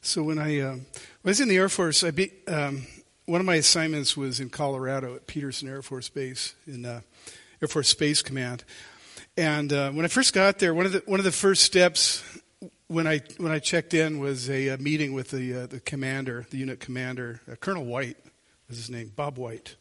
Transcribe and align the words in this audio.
So 0.00 0.22
when 0.22 0.38
I, 0.38 0.60
uh, 0.60 0.76
I 0.76 0.78
was 1.24 1.40
in 1.40 1.48
the 1.48 1.56
Air 1.56 1.68
Force, 1.68 2.04
I 2.04 2.12
be, 2.12 2.30
um, 2.46 2.86
one 3.26 3.40
of 3.40 3.46
my 3.46 3.56
assignments 3.56 4.16
was 4.16 4.40
in 4.40 4.48
Colorado 4.48 5.16
at 5.16 5.26
Peterson 5.26 5.68
Air 5.68 5.82
Force 5.82 6.08
Base 6.08 6.54
in 6.66 6.86
uh, 6.86 7.00
Air 7.60 7.68
Force 7.68 7.88
Space 7.88 8.22
Command. 8.22 8.64
And 9.36 9.72
uh, 9.72 9.90
when 9.90 10.04
I 10.04 10.08
first 10.08 10.34
got 10.34 10.60
there, 10.60 10.72
one 10.72 10.86
of 10.86 10.92
the 10.92 11.02
one 11.06 11.20
of 11.20 11.24
the 11.24 11.32
first 11.32 11.62
steps 11.62 12.22
when 12.86 13.06
I 13.06 13.20
when 13.36 13.52
I 13.52 13.58
checked 13.58 13.92
in 13.92 14.18
was 14.18 14.48
a, 14.48 14.68
a 14.68 14.78
meeting 14.78 15.12
with 15.12 15.30
the 15.30 15.62
uh, 15.62 15.66
the 15.66 15.80
commander, 15.80 16.46
the 16.50 16.56
unit 16.56 16.80
commander, 16.80 17.40
uh, 17.50 17.56
Colonel 17.56 17.84
White 17.84 18.16
was 18.68 18.78
his 18.78 18.90
name, 18.90 19.12
Bob 19.14 19.36
White. 19.36 19.76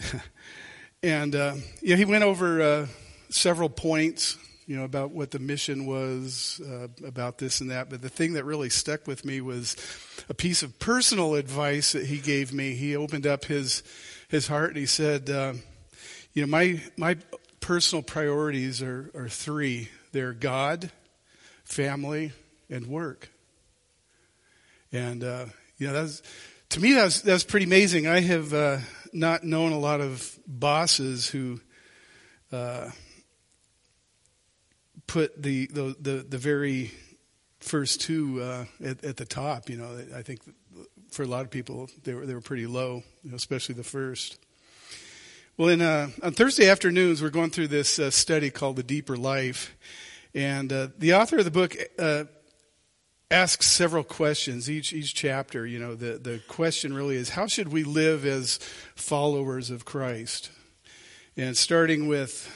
and 1.02 1.34
uh, 1.34 1.54
yeah, 1.80 1.96
he 1.96 2.04
went 2.04 2.24
over 2.24 2.60
uh, 2.60 2.86
several 3.30 3.68
points 3.68 4.36
you 4.66 4.76
know, 4.76 4.84
about 4.84 5.10
what 5.10 5.30
the 5.30 5.38
mission 5.38 5.86
was, 5.86 6.60
uh, 6.64 6.88
about 7.06 7.38
this 7.38 7.60
and 7.60 7.70
that. 7.70 7.90
But 7.90 8.02
the 8.02 8.08
thing 8.08 8.34
that 8.34 8.44
really 8.44 8.70
stuck 8.70 9.06
with 9.06 9.24
me 9.24 9.40
was 9.40 9.76
a 10.28 10.34
piece 10.34 10.62
of 10.62 10.78
personal 10.78 11.34
advice 11.34 11.92
that 11.92 12.06
he 12.06 12.18
gave 12.18 12.52
me. 12.52 12.74
He 12.74 12.96
opened 12.96 13.26
up 13.26 13.44
his 13.44 13.82
his 14.28 14.46
heart 14.46 14.70
and 14.70 14.78
he 14.78 14.86
said, 14.86 15.28
uh, 15.28 15.54
"You 16.32 16.42
know, 16.42 16.48
my 16.48 16.80
my 16.96 17.16
personal 17.60 18.02
priorities 18.02 18.82
are 18.82 19.10
are 19.14 19.28
three. 19.28 19.88
They're 20.12 20.32
God, 20.32 20.90
family, 21.64 22.32
and 22.70 22.86
work." 22.86 23.30
And 24.92 25.24
uh, 25.24 25.46
you 25.78 25.88
know, 25.88 25.92
that's 25.92 26.22
to 26.70 26.80
me 26.80 26.92
that's 26.92 27.20
that's 27.22 27.44
pretty 27.44 27.66
amazing. 27.66 28.06
I 28.06 28.20
have 28.20 28.54
uh, 28.54 28.78
not 29.12 29.44
known 29.44 29.72
a 29.72 29.78
lot 29.78 30.00
of 30.00 30.38
bosses 30.46 31.28
who 31.28 31.60
uh, 32.52 32.90
put 35.06 35.42
the 35.42 35.66
the 35.66 35.96
the, 36.00 36.26
the 36.28 36.38
very 36.38 36.92
first 37.60 38.00
two 38.00 38.42
uh, 38.42 38.64
at, 38.84 39.04
at, 39.04 39.16
the 39.16 39.24
top. 39.24 39.70
You 39.70 39.76
know, 39.76 40.04
I 40.14 40.22
think 40.22 40.40
for 41.10 41.22
a 41.22 41.26
lot 41.26 41.42
of 41.42 41.50
people 41.50 41.88
they 42.04 42.14
were 42.14 42.26
they 42.26 42.34
were 42.34 42.40
pretty 42.40 42.66
low, 42.66 43.02
you 43.22 43.30
know, 43.30 43.36
especially 43.36 43.74
the 43.74 43.84
first. 43.84 44.38
Well, 45.58 45.68
in, 45.68 45.82
uh, 45.82 46.08
on 46.22 46.32
Thursday 46.32 46.68
afternoons, 46.68 47.20
we're 47.20 47.28
going 47.28 47.50
through 47.50 47.68
this 47.68 47.98
uh, 47.98 48.10
study 48.10 48.50
called 48.50 48.76
The 48.76 48.82
Deeper 48.82 49.18
Life, 49.18 49.76
and 50.34 50.72
uh, 50.72 50.88
the 50.96 51.14
author 51.14 51.38
of 51.38 51.44
the 51.44 51.50
book 51.50 51.76
uh, 51.98 52.24
asks 53.30 53.66
several 53.66 54.02
questions 54.02 54.70
each 54.70 54.92
each 54.92 55.14
chapter. 55.14 55.66
You 55.66 55.78
know, 55.78 55.94
the 55.94 56.18
the 56.18 56.40
question 56.48 56.94
really 56.94 57.16
is 57.16 57.30
how 57.30 57.46
should 57.46 57.68
we 57.68 57.84
live 57.84 58.24
as 58.24 58.58
followers 58.94 59.70
of 59.70 59.84
Christ, 59.84 60.50
and 61.36 61.56
starting 61.56 62.08
with 62.08 62.50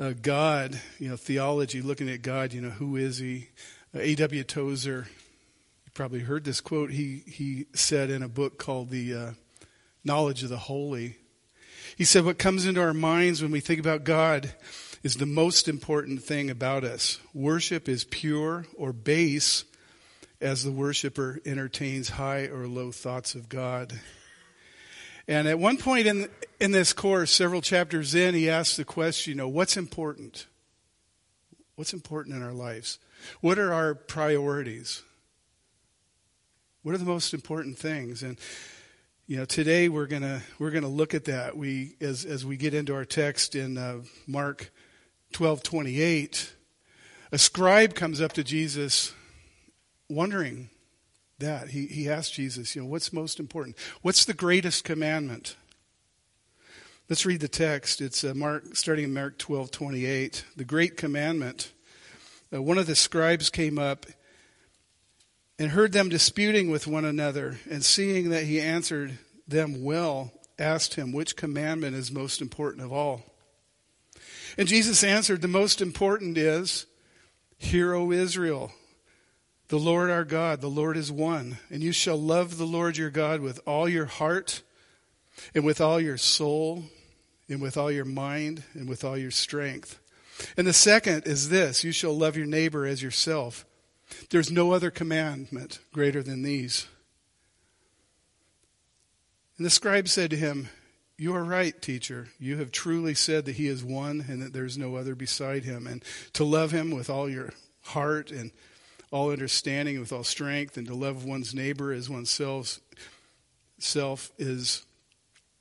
uh, 0.00 0.14
God, 0.20 0.80
you 0.98 1.10
know, 1.10 1.16
theology, 1.16 1.82
looking 1.82 2.08
at 2.08 2.22
God, 2.22 2.54
you 2.54 2.62
know, 2.62 2.70
who 2.70 2.96
is 2.96 3.18
He? 3.18 3.50
Uh, 3.94 3.98
A.W. 4.00 4.42
Tozer, 4.44 5.06
you 5.84 5.90
probably 5.92 6.20
heard 6.20 6.44
this 6.44 6.62
quote. 6.62 6.90
He 6.90 7.22
he 7.26 7.66
said 7.74 8.08
in 8.08 8.22
a 8.22 8.28
book 8.28 8.58
called 8.58 8.88
The 8.88 9.14
uh, 9.14 9.30
Knowledge 10.02 10.42
of 10.42 10.48
the 10.48 10.56
Holy. 10.56 11.16
He 11.96 12.04
said, 12.04 12.24
"What 12.24 12.38
comes 12.38 12.64
into 12.64 12.80
our 12.80 12.94
minds 12.94 13.42
when 13.42 13.50
we 13.50 13.60
think 13.60 13.78
about 13.78 14.04
God 14.04 14.54
is 15.02 15.16
the 15.16 15.26
most 15.26 15.68
important 15.68 16.22
thing 16.22 16.48
about 16.48 16.82
us. 16.82 17.18
Worship 17.34 17.88
is 17.88 18.04
pure 18.04 18.66
or 18.76 18.92
base." 18.92 19.64
As 20.42 20.64
the 20.64 20.72
worshiper 20.72 21.38
entertains 21.44 22.08
high 22.08 22.46
or 22.46 22.66
low 22.66 22.92
thoughts 22.92 23.34
of 23.34 23.50
God. 23.50 24.00
And 25.30 25.46
at 25.46 25.60
one 25.60 25.76
point 25.76 26.08
in, 26.08 26.28
in 26.58 26.72
this 26.72 26.92
course, 26.92 27.30
several 27.30 27.60
chapters 27.60 28.16
in, 28.16 28.34
he 28.34 28.50
asks 28.50 28.76
the 28.76 28.84
question, 28.84 29.30
you 29.30 29.36
know, 29.36 29.46
what's 29.46 29.76
important? 29.76 30.48
What's 31.76 31.92
important 31.92 32.34
in 32.34 32.42
our 32.42 32.52
lives? 32.52 32.98
What 33.40 33.56
are 33.56 33.72
our 33.72 33.94
priorities? 33.94 35.04
What 36.82 36.96
are 36.96 36.98
the 36.98 37.04
most 37.04 37.32
important 37.32 37.78
things? 37.78 38.24
And 38.24 38.40
you 39.28 39.36
know, 39.36 39.44
today 39.44 39.88
we're 39.88 40.08
gonna 40.08 40.42
we're 40.58 40.72
gonna 40.72 40.88
look 40.88 41.14
at 41.14 41.26
that. 41.26 41.56
We 41.56 41.94
as 42.00 42.24
as 42.24 42.44
we 42.44 42.56
get 42.56 42.74
into 42.74 42.92
our 42.92 43.04
text 43.04 43.54
in 43.54 43.78
uh, 43.78 44.00
Mark 44.26 44.72
twelve 45.32 45.62
twenty 45.62 46.00
eight, 46.00 46.54
a 47.30 47.38
scribe 47.38 47.94
comes 47.94 48.20
up 48.20 48.32
to 48.32 48.42
Jesus, 48.42 49.14
wondering, 50.08 50.70
that. 51.40 51.70
He, 51.70 51.86
he 51.86 52.08
asked 52.08 52.34
Jesus, 52.34 52.74
you 52.74 52.82
know, 52.82 52.88
what's 52.88 53.12
most 53.12 53.40
important? 53.40 53.76
What's 54.02 54.24
the 54.24 54.34
greatest 54.34 54.84
commandment? 54.84 55.56
Let's 57.08 57.26
read 57.26 57.40
the 57.40 57.48
text. 57.48 58.00
It's 58.00 58.22
uh, 58.22 58.34
Mark, 58.34 58.76
starting 58.76 59.04
in 59.04 59.12
Mark 59.12 59.36
12, 59.38 59.70
28. 59.70 60.44
The 60.56 60.64
great 60.64 60.96
commandment. 60.96 61.72
Uh, 62.52 62.62
one 62.62 62.78
of 62.78 62.86
the 62.86 62.94
scribes 62.94 63.50
came 63.50 63.78
up 63.78 64.06
and 65.58 65.72
heard 65.72 65.92
them 65.92 66.08
disputing 66.08 66.70
with 66.70 66.86
one 66.86 67.04
another, 67.04 67.58
and 67.68 67.84
seeing 67.84 68.30
that 68.30 68.44
he 68.44 68.60
answered 68.60 69.18
them 69.46 69.82
well, 69.82 70.32
asked 70.58 70.94
him, 70.94 71.12
Which 71.12 71.36
commandment 71.36 71.96
is 71.96 72.10
most 72.10 72.40
important 72.40 72.84
of 72.84 72.92
all? 72.92 73.22
And 74.56 74.68
Jesus 74.68 75.04
answered, 75.04 75.42
The 75.42 75.48
most 75.48 75.82
important 75.82 76.38
is, 76.38 76.86
Hear, 77.58 77.92
O 77.94 78.10
Israel. 78.10 78.72
The 79.70 79.78
Lord 79.78 80.10
our 80.10 80.24
God, 80.24 80.60
the 80.60 80.68
Lord 80.68 80.96
is 80.96 81.12
one, 81.12 81.58
and 81.70 81.80
you 81.80 81.92
shall 81.92 82.20
love 82.20 82.58
the 82.58 82.66
Lord 82.66 82.96
your 82.96 83.08
God 83.08 83.40
with 83.40 83.60
all 83.68 83.88
your 83.88 84.06
heart, 84.06 84.62
and 85.54 85.64
with 85.64 85.80
all 85.80 86.00
your 86.00 86.16
soul, 86.16 86.82
and 87.48 87.62
with 87.62 87.76
all 87.76 87.88
your 87.88 88.04
mind, 88.04 88.64
and 88.74 88.88
with 88.88 89.04
all 89.04 89.16
your 89.16 89.30
strength. 89.30 90.00
And 90.56 90.66
the 90.66 90.72
second 90.72 91.24
is 91.24 91.50
this 91.50 91.84
you 91.84 91.92
shall 91.92 92.18
love 92.18 92.36
your 92.36 92.46
neighbor 92.46 92.84
as 92.84 93.00
yourself. 93.00 93.64
There's 94.30 94.50
no 94.50 94.72
other 94.72 94.90
commandment 94.90 95.78
greater 95.92 96.20
than 96.20 96.42
these. 96.42 96.88
And 99.56 99.64
the 99.64 99.70
scribe 99.70 100.08
said 100.08 100.30
to 100.30 100.36
him, 100.36 100.68
You 101.16 101.32
are 101.36 101.44
right, 101.44 101.80
teacher. 101.80 102.26
You 102.40 102.56
have 102.56 102.72
truly 102.72 103.14
said 103.14 103.44
that 103.44 103.54
he 103.54 103.68
is 103.68 103.84
one 103.84 104.24
and 104.28 104.42
that 104.42 104.52
there's 104.52 104.76
no 104.76 104.96
other 104.96 105.14
beside 105.14 105.62
him, 105.62 105.86
and 105.86 106.04
to 106.32 106.42
love 106.42 106.72
him 106.72 106.90
with 106.90 107.08
all 107.08 107.30
your 107.30 107.50
heart 107.82 108.32
and 108.32 108.50
all 109.10 109.30
understanding 109.32 109.98
with 109.98 110.12
all 110.12 110.24
strength, 110.24 110.76
and 110.76 110.86
to 110.86 110.94
love 110.94 111.24
one's 111.24 111.54
neighbor 111.54 111.92
as 111.92 112.08
oneself 112.08 112.80
self 113.78 114.30
is 114.38 114.84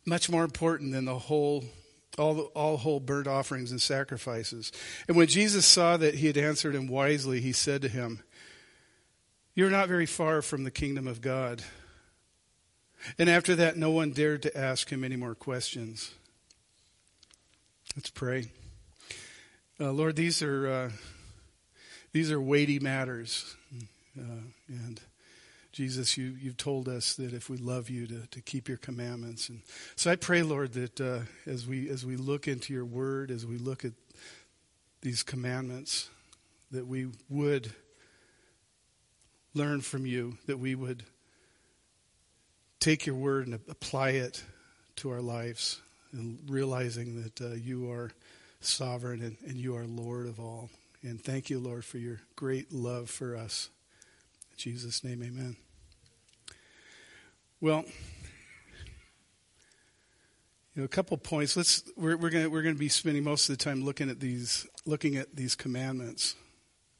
much 0.05 0.29
more 0.29 0.43
important 0.43 0.91
than 0.91 1.05
the 1.05 1.17
whole 1.17 1.63
all, 2.17 2.41
all 2.53 2.77
whole 2.77 2.99
burnt 2.99 3.27
offerings 3.27 3.71
and 3.71 3.81
sacrifices. 3.81 4.71
And 5.07 5.15
when 5.15 5.27
Jesus 5.27 5.65
saw 5.65 5.95
that 5.97 6.15
he 6.15 6.27
had 6.27 6.37
answered 6.37 6.75
him 6.75 6.87
wisely, 6.87 7.39
he 7.39 7.53
said 7.53 7.81
to 7.83 7.87
him, 7.87 8.23
You're 9.55 9.69
not 9.69 9.87
very 9.87 10.05
far 10.05 10.41
from 10.41 10.65
the 10.65 10.71
kingdom 10.71 11.07
of 11.07 11.21
God. 11.21 11.63
And 13.17 13.29
after 13.29 13.55
that, 13.55 13.77
no 13.77 13.91
one 13.91 14.11
dared 14.11 14.41
to 14.43 14.57
ask 14.57 14.89
him 14.89 15.05
any 15.05 15.15
more 15.15 15.35
questions. 15.35 16.13
Let's 17.95 18.09
pray. 18.09 18.51
Uh, 19.79 19.91
Lord, 19.91 20.17
these 20.17 20.43
are. 20.43 20.67
Uh, 20.67 20.89
these 22.11 22.31
are 22.31 22.41
weighty 22.41 22.79
matters. 22.79 23.55
Uh, 24.17 24.23
and 24.67 24.99
Jesus, 25.71 26.17
you, 26.17 26.35
you've 26.41 26.57
told 26.57 26.89
us 26.89 27.15
that 27.15 27.33
if 27.33 27.49
we 27.49 27.57
love 27.57 27.89
you, 27.89 28.07
to, 28.07 28.27
to 28.31 28.41
keep 28.41 28.67
your 28.67 28.77
commandments. 28.77 29.49
And 29.49 29.61
so 29.95 30.11
I 30.11 30.15
pray, 30.15 30.41
Lord, 30.41 30.73
that 30.73 30.99
uh, 30.99 31.19
as, 31.45 31.67
we, 31.67 31.89
as 31.89 32.05
we 32.05 32.15
look 32.15 32.47
into 32.47 32.73
your 32.73 32.85
word, 32.85 33.31
as 33.31 33.45
we 33.45 33.57
look 33.57 33.85
at 33.85 33.93
these 35.01 35.23
commandments, 35.23 36.09
that 36.71 36.87
we 36.87 37.07
would 37.29 37.71
learn 39.53 39.81
from 39.81 40.05
you, 40.05 40.37
that 40.47 40.59
we 40.59 40.75
would 40.75 41.03
take 42.79 43.05
your 43.05 43.15
word 43.15 43.47
and 43.47 43.55
apply 43.69 44.11
it 44.11 44.43
to 44.97 45.11
our 45.11 45.21
lives, 45.21 45.81
and 46.11 46.39
realizing 46.47 47.23
that 47.23 47.41
uh, 47.41 47.53
you 47.53 47.91
are 47.91 48.11
sovereign 48.61 49.21
and, 49.21 49.37
and 49.47 49.57
you 49.57 49.75
are 49.75 49.85
Lord 49.85 50.27
of 50.27 50.39
all. 50.39 50.69
And 51.01 51.23
thank 51.23 51.49
you, 51.49 51.59
Lord, 51.59 51.85
for 51.85 51.97
your 51.97 52.19
great 52.35 52.73
love 52.73 53.09
for 53.09 53.35
us. 53.35 53.69
In 54.51 54.57
Jesus' 54.57 55.03
name, 55.03 55.23
amen. 55.23 55.55
Well, 57.61 57.85
you 60.75 60.81
know, 60.81 60.83
a 60.83 60.89
couple 60.89 61.17
points. 61.17 61.55
Let's 61.55 61.83
we're, 61.95 62.17
we're 62.17 62.29
going 62.29 62.51
we're 62.51 62.63
to 62.63 62.73
be 62.73 62.89
spending 62.89 63.23
most 63.23 63.49
of 63.49 63.57
the 63.57 63.63
time 63.63 63.83
looking 63.83 64.09
at 64.09 64.19
these 64.19 64.67
looking 64.85 65.15
at 65.15 65.35
these 65.35 65.55
commandments. 65.55 66.35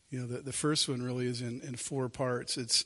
You 0.09 0.21
know, 0.21 0.27
the, 0.27 0.39
the 0.39 0.53
first 0.53 0.89
one 0.89 1.01
really 1.01 1.27
is 1.27 1.41
in, 1.41 1.61
in 1.61 1.75
four 1.75 2.09
parts. 2.09 2.57
It's 2.57 2.85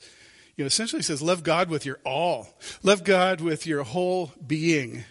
you 0.56 0.64
know 0.64 0.66
essentially 0.66 1.02
says 1.02 1.22
love 1.22 1.42
God 1.42 1.68
with 1.68 1.86
your 1.86 1.98
all, 2.04 2.48
love 2.82 3.02
God 3.04 3.40
with 3.40 3.66
your 3.66 3.82
whole 3.82 4.32
being, 4.44 5.04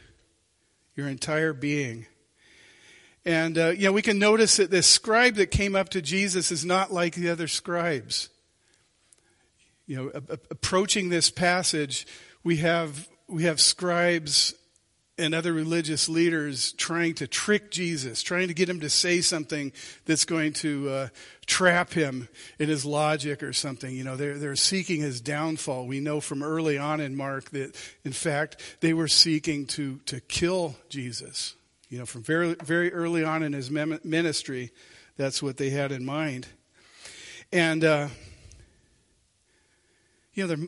your 0.96 1.08
entire 1.08 1.54
being. 1.54 2.08
And, 3.25 3.58
uh, 3.58 3.70
you 3.70 3.86
know, 3.86 3.94
we 3.94 4.02
can 4.02 4.20
notice 4.20 4.58
that 4.58 4.70
this 4.70 4.88
scribe 4.88 5.36
that 5.36 5.48
came 5.48 5.75
up 5.75 5.90
to 5.90 6.02
Jesus 6.02 6.52
is 6.52 6.66
not 6.66 6.92
like 6.92 7.16
the 7.16 7.30
other 7.30 7.48
scribes. 7.48 8.30
You 9.86 9.96
know, 9.96 10.12
a- 10.14 10.34
a- 10.34 10.40
approaching 10.52 11.10
this 11.10 11.30
passage, 11.30 12.06
we 12.44 12.58
have, 12.58 13.08
we 13.28 13.44
have 13.44 13.62
scribes 13.62 14.54
and 15.18 15.36
other 15.36 15.54
religious 15.54 16.10
leaders 16.10 16.74
trying 16.74 17.14
to 17.14 17.28
trick 17.28 17.70
Jesus, 17.70 18.24
trying 18.24 18.48
to 18.48 18.54
get 18.54 18.68
him 18.68 18.80
to 18.80 18.90
say 18.90 19.22
something 19.22 19.72
that's 20.06 20.25
going 20.25 20.54
to 20.54 20.90
uh, 20.90 21.08
trap 21.46 21.94
him 21.94 22.28
in 22.58 22.68
his 22.68 22.84
logic 22.84 23.44
or 23.44 23.54
something. 23.54 23.96
You 23.96 24.04
know, 24.04 24.16
they're, 24.16 24.38
they're 24.38 24.56
seeking 24.56 25.02
his 25.02 25.22
downfall. 25.22 25.86
We 25.86 26.00
know 26.00 26.20
from 26.20 26.42
early 26.42 26.78
on 26.78 27.00
in 27.00 27.16
Mark 27.16 27.52
that, 27.52 27.75
in 28.04 28.12
fact, 28.12 28.78
they 28.81 28.94
were 28.94 29.08
seeking 29.08 29.68
to, 29.68 30.00
to 30.08 30.20
kill 30.20 30.75
Jesus. 30.90 31.56
You 31.94 32.00
know, 32.00 32.07
from 32.07 32.24
very, 32.24 32.56
very 32.56 32.92
early 32.92 33.24
on 33.24 33.44
in 33.44 33.54
his 33.54 33.69
ministry, 33.69 34.72
that's 35.16 35.44
what 35.44 35.57
they 35.57 35.69
had 35.69 35.92
in 35.92 36.04
mind. 36.04 36.48
And, 37.51 37.84
uh, 37.84 38.07
you 40.34 40.42
know, 40.42 40.56
their, 40.56 40.68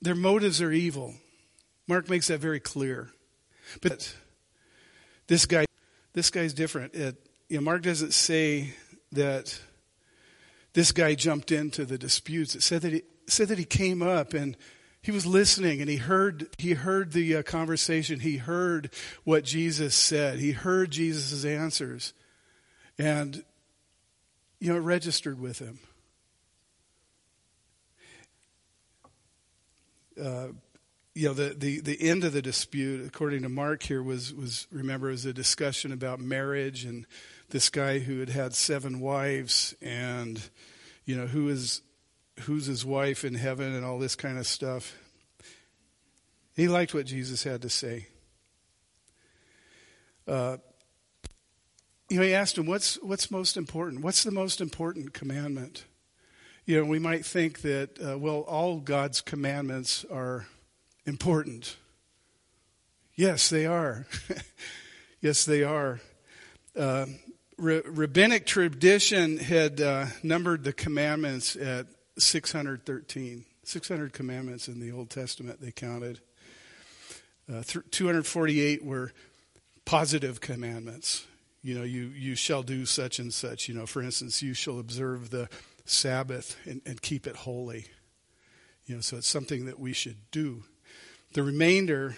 their 0.00 0.14
motives 0.14 0.62
are 0.62 0.72
evil. 0.72 1.12
Mark 1.86 2.08
makes 2.08 2.28
that 2.28 2.40
very 2.40 2.58
clear. 2.58 3.10
But 3.82 4.16
this 5.26 5.44
guy, 5.44 5.66
this 6.14 6.30
guy's 6.30 6.54
different. 6.54 6.94
It, 6.94 7.16
you 7.50 7.58
know, 7.58 7.64
Mark 7.64 7.82
doesn't 7.82 8.14
say 8.14 8.72
that 9.12 9.60
this 10.72 10.90
guy 10.90 11.14
jumped 11.14 11.52
into 11.52 11.84
the 11.84 11.98
disputes. 11.98 12.54
It 12.54 12.62
said 12.62 12.80
that 12.80 12.94
he 12.94 13.02
said 13.26 13.48
that 13.48 13.58
he 13.58 13.66
came 13.66 14.00
up 14.02 14.32
and 14.32 14.56
he 15.02 15.10
was 15.10 15.26
listening 15.26 15.80
and 15.80 15.90
he 15.90 15.96
heard 15.96 16.48
he 16.58 16.72
heard 16.72 17.12
the 17.12 17.36
uh, 17.36 17.42
conversation. 17.42 18.20
He 18.20 18.36
heard 18.36 18.90
what 19.24 19.44
Jesus 19.44 19.94
said. 19.94 20.38
He 20.38 20.52
heard 20.52 20.90
Jesus' 20.90 21.44
answers, 21.44 22.12
and 22.98 23.44
you 24.60 24.68
know, 24.68 24.76
it 24.76 24.82
registered 24.82 25.40
with 25.40 25.58
him. 25.58 25.80
Uh, 30.22 30.48
you 31.14 31.28
know, 31.28 31.34
the, 31.34 31.54
the, 31.58 31.80
the 31.80 32.08
end 32.08 32.24
of 32.24 32.32
the 32.32 32.40
dispute, 32.40 33.04
according 33.04 33.42
to 33.42 33.48
Mark 33.48 33.82
here, 33.82 34.02
was, 34.02 34.32
was 34.32 34.66
remember, 34.70 35.08
was 35.08 35.26
a 35.26 35.32
discussion 35.32 35.92
about 35.92 36.20
marriage 36.20 36.84
and 36.84 37.06
this 37.50 37.68
guy 37.68 37.98
who 37.98 38.20
had 38.20 38.30
had 38.30 38.54
seven 38.54 39.00
wives 39.00 39.74
and, 39.82 40.40
you 41.04 41.16
know, 41.16 41.26
who 41.26 41.48
is, 41.48 41.82
who's 42.42 42.66
his 42.66 42.84
wife 42.84 43.24
in 43.24 43.34
heaven 43.34 43.74
and 43.74 43.84
all 43.84 43.98
this 43.98 44.14
kind 44.14 44.38
of 44.38 44.46
stuff. 44.46 44.94
He 46.54 46.68
liked 46.68 46.94
what 46.94 47.06
Jesus 47.06 47.42
had 47.42 47.62
to 47.62 47.70
say. 47.70 48.06
Uh, 50.26 50.58
you 52.08 52.18
know, 52.18 52.26
he 52.26 52.34
asked 52.34 52.58
him, 52.58 52.66
what's, 52.66 52.96
what's 53.02 53.30
most 53.30 53.56
important? 53.56 54.02
What's 54.02 54.22
the 54.22 54.30
most 54.30 54.60
important 54.60 55.14
commandment? 55.14 55.84
You 56.66 56.78
know, 56.78 56.84
we 56.84 56.98
might 56.98 57.24
think 57.24 57.62
that, 57.62 57.98
uh, 58.00 58.18
well, 58.18 58.40
all 58.40 58.80
God's 58.80 59.20
commandments 59.20 60.04
are 60.12 60.46
important. 61.06 61.76
Yes, 63.16 63.48
they 63.48 63.66
are. 63.66 64.06
yes, 65.20 65.44
they 65.44 65.64
are. 65.64 66.00
Uh, 66.76 67.06
rabbinic 67.56 68.46
tradition 68.46 69.38
had 69.38 69.80
uh, 69.80 70.06
numbered 70.22 70.64
the 70.64 70.72
commandments 70.72 71.56
at 71.56 71.86
613. 72.18 73.44
600 73.64 74.12
commandments 74.12 74.68
in 74.68 74.80
the 74.80 74.90
Old 74.90 75.10
Testament, 75.10 75.60
they 75.60 75.70
counted. 75.70 76.20
Uh, 77.48 77.62
th- 77.62 77.84
248 77.90 78.84
were 78.84 79.12
positive 79.84 80.40
commandments. 80.40 81.26
You 81.62 81.76
know, 81.76 81.84
you, 81.84 82.06
you 82.08 82.34
shall 82.34 82.62
do 82.62 82.86
such 82.86 83.18
and 83.18 83.32
such. 83.32 83.68
You 83.68 83.74
know, 83.74 83.86
for 83.86 84.02
instance, 84.02 84.42
you 84.42 84.54
shall 84.54 84.78
observe 84.78 85.30
the 85.30 85.48
Sabbath 85.84 86.56
and, 86.64 86.80
and 86.84 87.00
keep 87.00 87.26
it 87.26 87.36
holy. 87.36 87.86
You 88.86 88.96
know, 88.96 89.00
so 89.00 89.16
it's 89.16 89.28
something 89.28 89.66
that 89.66 89.78
we 89.78 89.92
should 89.92 90.30
do. 90.32 90.64
The 91.34 91.42
remainder, 91.42 92.16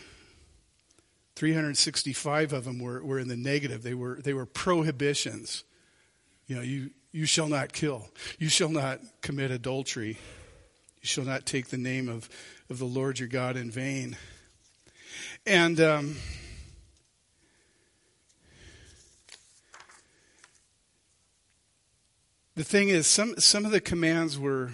365 1.36 2.52
of 2.52 2.64
them 2.64 2.78
were, 2.78 3.04
were 3.04 3.18
in 3.18 3.28
the 3.28 3.36
negative. 3.36 3.82
They 3.82 3.94
were, 3.94 4.18
they 4.22 4.32
were 4.32 4.46
prohibitions. 4.46 5.64
You 6.46 6.56
know, 6.56 6.62
you, 6.62 6.90
you 7.14 7.26
shall 7.26 7.46
not 7.46 7.72
kill. 7.72 8.08
You 8.40 8.48
shall 8.48 8.68
not 8.68 8.98
commit 9.22 9.52
adultery. 9.52 10.18
You 11.00 11.06
shall 11.06 11.22
not 11.22 11.46
take 11.46 11.68
the 11.68 11.78
name 11.78 12.08
of, 12.08 12.28
of 12.68 12.80
the 12.80 12.86
Lord 12.86 13.20
your 13.20 13.28
God 13.28 13.56
in 13.56 13.70
vain. 13.70 14.16
And 15.46 15.80
um, 15.80 16.16
the 22.56 22.64
thing 22.64 22.88
is, 22.88 23.06
some, 23.06 23.36
some 23.38 23.64
of 23.64 23.70
the 23.70 23.80
commands 23.80 24.36
were 24.36 24.72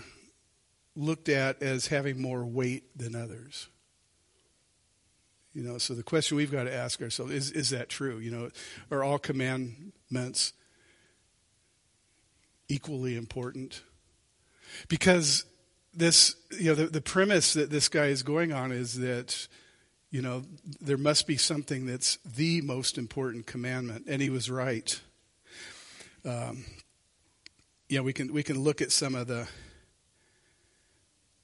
looked 0.97 1.29
at 1.29 1.63
as 1.63 1.89
having 1.89 2.23
more 2.23 2.47
weight 2.47 2.97
than 2.97 3.15
others. 3.15 3.69
You 5.53 5.63
know, 5.63 5.77
so 5.77 5.93
the 5.93 6.03
question 6.03 6.39
we've 6.39 6.51
got 6.51 6.65
to 6.65 6.75
ask 6.75 7.03
ourselves 7.03 7.33
is 7.33 7.51
is 7.51 7.71
that 7.71 7.91
true? 7.91 8.19
You 8.19 8.31
know, 8.31 8.51
are 8.91 9.03
all 9.03 9.19
commandments 9.19 10.55
equally 12.71 13.17
important? 13.17 13.83
Because 14.89 15.45
this, 15.93 16.37
you 16.59 16.67
know, 16.67 16.75
the, 16.75 16.87
the 16.87 17.01
premise 17.01 17.55
that 17.55 17.71
this 17.71 17.89
guy 17.89 18.07
is 18.07 18.23
going 18.23 18.53
on 18.53 18.73
is 18.73 18.99
that, 19.01 19.49
you 20.11 20.23
know, 20.23 20.43
there 20.81 20.97
must 20.97 21.27
be 21.27 21.37
something 21.37 21.87
that's 21.87 22.19
the 22.25 22.61
most 22.63 22.97
important 22.99 23.47
commandment, 23.47 24.07
and 24.09 24.23
he 24.23 24.31
was 24.31 24.51
right. 24.51 25.01
Um, 26.25 26.65
yeah, 27.89 28.01
we 28.01 28.13
can 28.13 28.33
we 28.33 28.43
can 28.43 28.61
look 28.61 28.81
at 28.81 28.93
some 28.93 29.15
of 29.15 29.27
the 29.27 29.49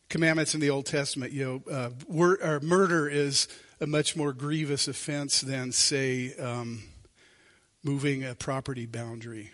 commandments 0.09 0.55
in 0.55 0.61
the 0.61 0.71
Old 0.71 0.87
Testament. 0.87 1.33
You 1.33 1.45
know, 1.69 1.73
uh, 1.73 1.91
word, 2.09 2.63
murder 2.63 3.09
is 3.09 3.49
a 3.81 3.87
much 3.87 4.17
more 4.17 4.33
grievous 4.33 4.89
offense 4.89 5.41
than, 5.41 5.73
say, 5.73 6.35
um, 6.37 6.85
moving 7.83 8.25
a 8.25 8.35
property 8.35 8.87
boundary 8.87 9.51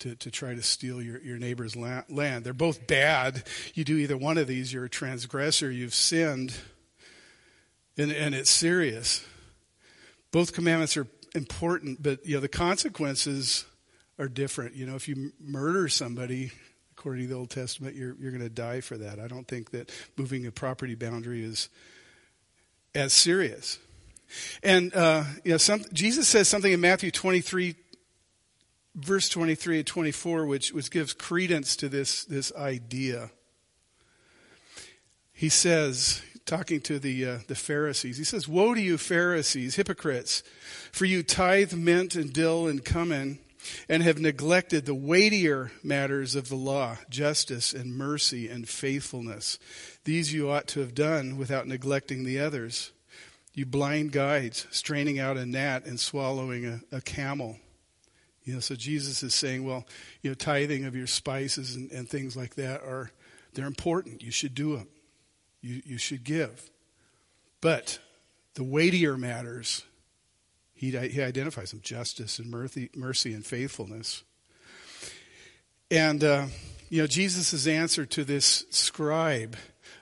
to, 0.00 0.14
to 0.16 0.30
try 0.30 0.54
to 0.54 0.62
steal 0.62 1.02
your, 1.02 1.20
your 1.20 1.38
neighbor's 1.38 1.76
la- 1.76 2.02
land. 2.08 2.44
They're 2.44 2.52
both 2.52 2.86
bad. 2.86 3.44
You 3.74 3.84
do 3.84 3.96
either 3.96 4.16
one 4.16 4.38
of 4.38 4.46
these, 4.46 4.72
you're 4.72 4.84
a 4.84 4.90
transgressor, 4.90 5.70
you've 5.70 5.94
sinned, 5.94 6.54
and, 7.96 8.12
and 8.12 8.34
it's 8.34 8.50
serious. 8.50 9.24
Both 10.30 10.52
commandments 10.52 10.96
are 10.96 11.06
important, 11.34 12.02
but 12.02 12.24
you 12.26 12.34
know 12.34 12.40
the 12.40 12.48
consequences 12.48 13.64
are 14.18 14.28
different. 14.28 14.74
You 14.74 14.86
know, 14.86 14.94
if 14.94 15.08
you 15.08 15.32
murder 15.40 15.88
somebody, 15.88 16.52
according 16.96 17.24
to 17.24 17.28
the 17.28 17.38
Old 17.38 17.50
Testament, 17.50 17.96
you're 17.96 18.14
you're 18.20 18.30
going 18.30 18.42
to 18.42 18.50
die 18.50 18.80
for 18.80 18.96
that. 18.98 19.18
I 19.18 19.26
don't 19.26 19.48
think 19.48 19.70
that 19.70 19.90
moving 20.16 20.46
a 20.46 20.52
property 20.52 20.94
boundary 20.94 21.42
is 21.42 21.68
as 22.94 23.12
serious. 23.12 23.78
And 24.62 24.94
uh, 24.94 25.24
you 25.44 25.52
know, 25.52 25.56
some, 25.56 25.82
Jesus 25.92 26.28
says 26.28 26.48
something 26.48 26.72
in 26.72 26.80
Matthew 26.80 27.10
23, 27.10 27.74
verse 28.98 29.28
23 29.28 29.78
and 29.78 29.86
24, 29.86 30.46
which, 30.46 30.72
which 30.72 30.90
gives 30.90 31.12
credence 31.12 31.76
to 31.76 31.88
this, 31.88 32.24
this 32.24 32.52
idea. 32.54 33.30
He 35.32 35.48
says, 35.48 36.22
talking 36.46 36.80
to 36.82 36.98
the, 36.98 37.26
uh, 37.26 37.38
the 37.46 37.54
Pharisees, 37.54 38.18
he 38.18 38.24
says, 38.24 38.48
Woe 38.48 38.74
to 38.74 38.80
you, 38.80 38.98
Pharisees, 38.98 39.76
hypocrites, 39.76 40.42
for 40.90 41.04
you 41.04 41.22
tithe 41.22 41.74
mint 41.74 42.14
and 42.16 42.32
dill 42.32 42.66
and 42.66 42.84
cumin 42.84 43.38
and 43.88 44.02
have 44.02 44.18
neglected 44.18 44.86
the 44.86 44.94
weightier 44.94 45.72
matters 45.82 46.34
of 46.34 46.48
the 46.48 46.56
law, 46.56 46.96
justice 47.08 47.72
and 47.72 47.96
mercy 47.96 48.48
and 48.48 48.68
faithfulness. 48.68 49.58
These 50.04 50.32
you 50.32 50.50
ought 50.50 50.66
to 50.68 50.80
have 50.80 50.94
done 50.94 51.36
without 51.36 51.66
neglecting 51.66 52.24
the 52.24 52.38
others. 52.38 52.92
You 53.54 53.66
blind 53.66 54.12
guides, 54.12 54.66
straining 54.70 55.18
out 55.18 55.36
a 55.36 55.44
gnat 55.44 55.84
and 55.84 55.98
swallowing 55.98 56.66
a, 56.66 56.80
a 56.92 57.00
camel. 57.00 57.58
You 58.48 58.54
know, 58.54 58.60
so 58.60 58.76
Jesus 58.76 59.22
is 59.22 59.34
saying, 59.34 59.66
well, 59.66 59.84
you 60.22 60.30
know, 60.30 60.34
tithing 60.34 60.86
of 60.86 60.96
your 60.96 61.06
spices 61.06 61.76
and, 61.76 61.92
and 61.92 62.08
things 62.08 62.34
like 62.34 62.54
that 62.54 62.80
are 62.80 63.10
they're 63.52 63.66
important. 63.66 64.22
You 64.22 64.30
should 64.30 64.54
do 64.54 64.74
them. 64.74 64.88
You 65.60 65.82
you 65.84 65.98
should 65.98 66.24
give. 66.24 66.70
But 67.60 67.98
the 68.54 68.64
weightier 68.64 69.18
matters, 69.18 69.84
he, 70.72 70.92
he 70.92 71.20
identifies 71.20 71.72
them 71.72 71.82
justice 71.82 72.38
and 72.38 72.50
mercy, 72.50 72.88
mercy 72.96 73.34
and 73.34 73.44
faithfulness. 73.44 74.24
And, 75.90 76.24
uh, 76.24 76.46
you 76.88 77.02
know, 77.02 77.06
Jesus' 77.06 77.66
answer 77.66 78.06
to 78.06 78.24
this 78.24 78.64
scribe 78.70 79.58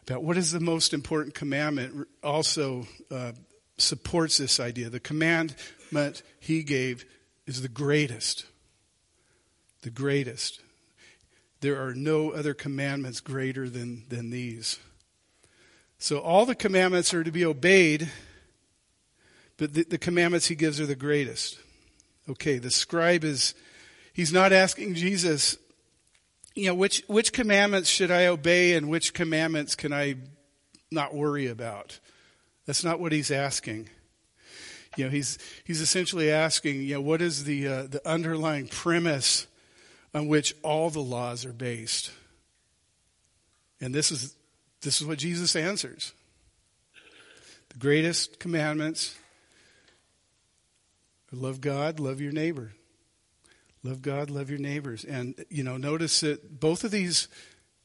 about 0.07 0.23
what 0.23 0.37
is 0.37 0.53
the 0.53 0.61
most 0.61 0.95
important 0.95 1.35
commandment 1.35 2.07
also 2.23 2.87
uh, 3.11 3.33
supports 3.77 4.37
this 4.37 4.61
idea. 4.61 4.89
The 4.89 5.01
commandment 5.01 6.23
he 6.39 6.63
gave 6.63 7.05
is 7.47 7.63
the 7.63 7.69
greatest. 7.69 8.47
The 9.83 9.91
greatest. 9.91 10.61
There 11.61 11.83
are 11.85 11.95
no 11.95 12.31
other 12.31 12.55
commandments 12.55 13.21
greater 13.21 13.69
than, 13.69 14.05
than 14.09 14.31
these. 14.31 14.79
So 15.99 16.19
all 16.19 16.45
the 16.45 16.55
commandments 16.55 17.15
are 17.15 17.25
to 17.25 17.31
be 17.31 17.45
obeyed, 17.45 18.11
but 19.57 19.73
the, 19.73 19.85
the 19.85 19.99
commandments 19.99 20.47
he 20.47 20.55
gives 20.55 20.81
are 20.81 20.87
the 20.87 20.95
greatest. 20.95 21.59
Okay, 22.29 22.59
the 22.59 22.71
scribe 22.71 23.25
is, 23.25 23.55
he's 24.13 24.33
not 24.33 24.53
asking 24.53 24.95
Jesus, 24.95 25.57
you 26.55 26.67
know, 26.67 26.75
which, 26.75 27.03
which 27.07 27.33
commandments 27.33 27.89
should 27.89 28.11
I 28.11 28.27
obey 28.27 28.75
and 28.75 28.91
which 28.91 29.15
commandments 29.15 29.75
can 29.75 29.93
I 29.93 30.17
not 30.91 31.15
worry 31.15 31.47
about? 31.47 31.99
That's 32.67 32.85
not 32.85 33.01
what 33.01 33.13
he's 33.13 33.31
asking. 33.31 33.89
You 34.97 35.05
know, 35.05 35.11
he's 35.11 35.39
he's 35.65 35.81
essentially 35.81 36.31
asking, 36.31 36.83
you 36.83 36.95
know, 36.95 37.01
what 37.01 37.23
is 37.23 37.45
the 37.45 37.69
uh, 37.69 37.83
the 37.85 38.07
underlying 38.09 38.69
premise 38.69 39.47
on 40.15 40.29
which 40.29 40.55
all 40.63 40.91
the 40.91 41.01
laws 41.01 41.45
are 41.45 41.53
based? 41.53 42.11
And 43.81 43.95
this 43.95 44.11
is 44.11 44.35
this 44.83 45.01
is 45.01 45.07
what 45.07 45.19
Jesus 45.19 45.55
answers. 45.55 46.13
The 47.71 47.79
greatest 47.79 48.39
commandments 48.39 49.17
love 51.33 51.61
God, 51.61 52.01
love 52.01 52.21
your 52.21 52.33
neighbor. 52.33 52.73
Love 53.83 54.03
God, 54.03 54.31
love 54.31 54.51
your 54.51 54.59
neighbors. 54.59 55.05
And 55.05 55.45
you 55.51 55.63
know, 55.63 55.77
notice 55.77 56.21
that 56.21 56.59
both 56.59 56.83
of 56.83 56.91
these 56.91 57.29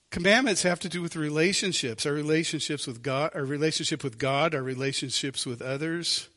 commandments 0.09 0.63
have 0.63 0.79
to 0.79 0.89
do 0.89 1.01
with 1.01 1.15
relationships, 1.15 2.05
our 2.05 2.13
relationships 2.13 2.87
with 2.87 3.03
God, 3.03 3.31
our 3.35 3.45
relationship 3.45 4.03
with 4.03 4.17
God, 4.17 4.55
our 4.55 4.63
relationships 4.63 5.45
with 5.45 5.61
others. 5.61 6.27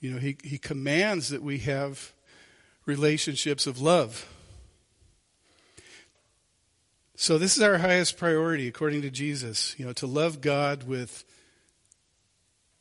You 0.00 0.12
know, 0.12 0.18
he, 0.18 0.36
he 0.44 0.58
commands 0.58 1.28
that 1.30 1.42
we 1.42 1.58
have 1.58 2.12
relationships 2.86 3.66
of 3.66 3.80
love. 3.80 4.32
So 7.16 7.36
this 7.36 7.56
is 7.56 7.62
our 7.62 7.78
highest 7.78 8.16
priority 8.16 8.68
according 8.68 9.02
to 9.02 9.10
Jesus, 9.10 9.74
you 9.76 9.84
know, 9.84 9.92
to 9.94 10.06
love 10.06 10.40
God 10.40 10.84
with 10.84 11.24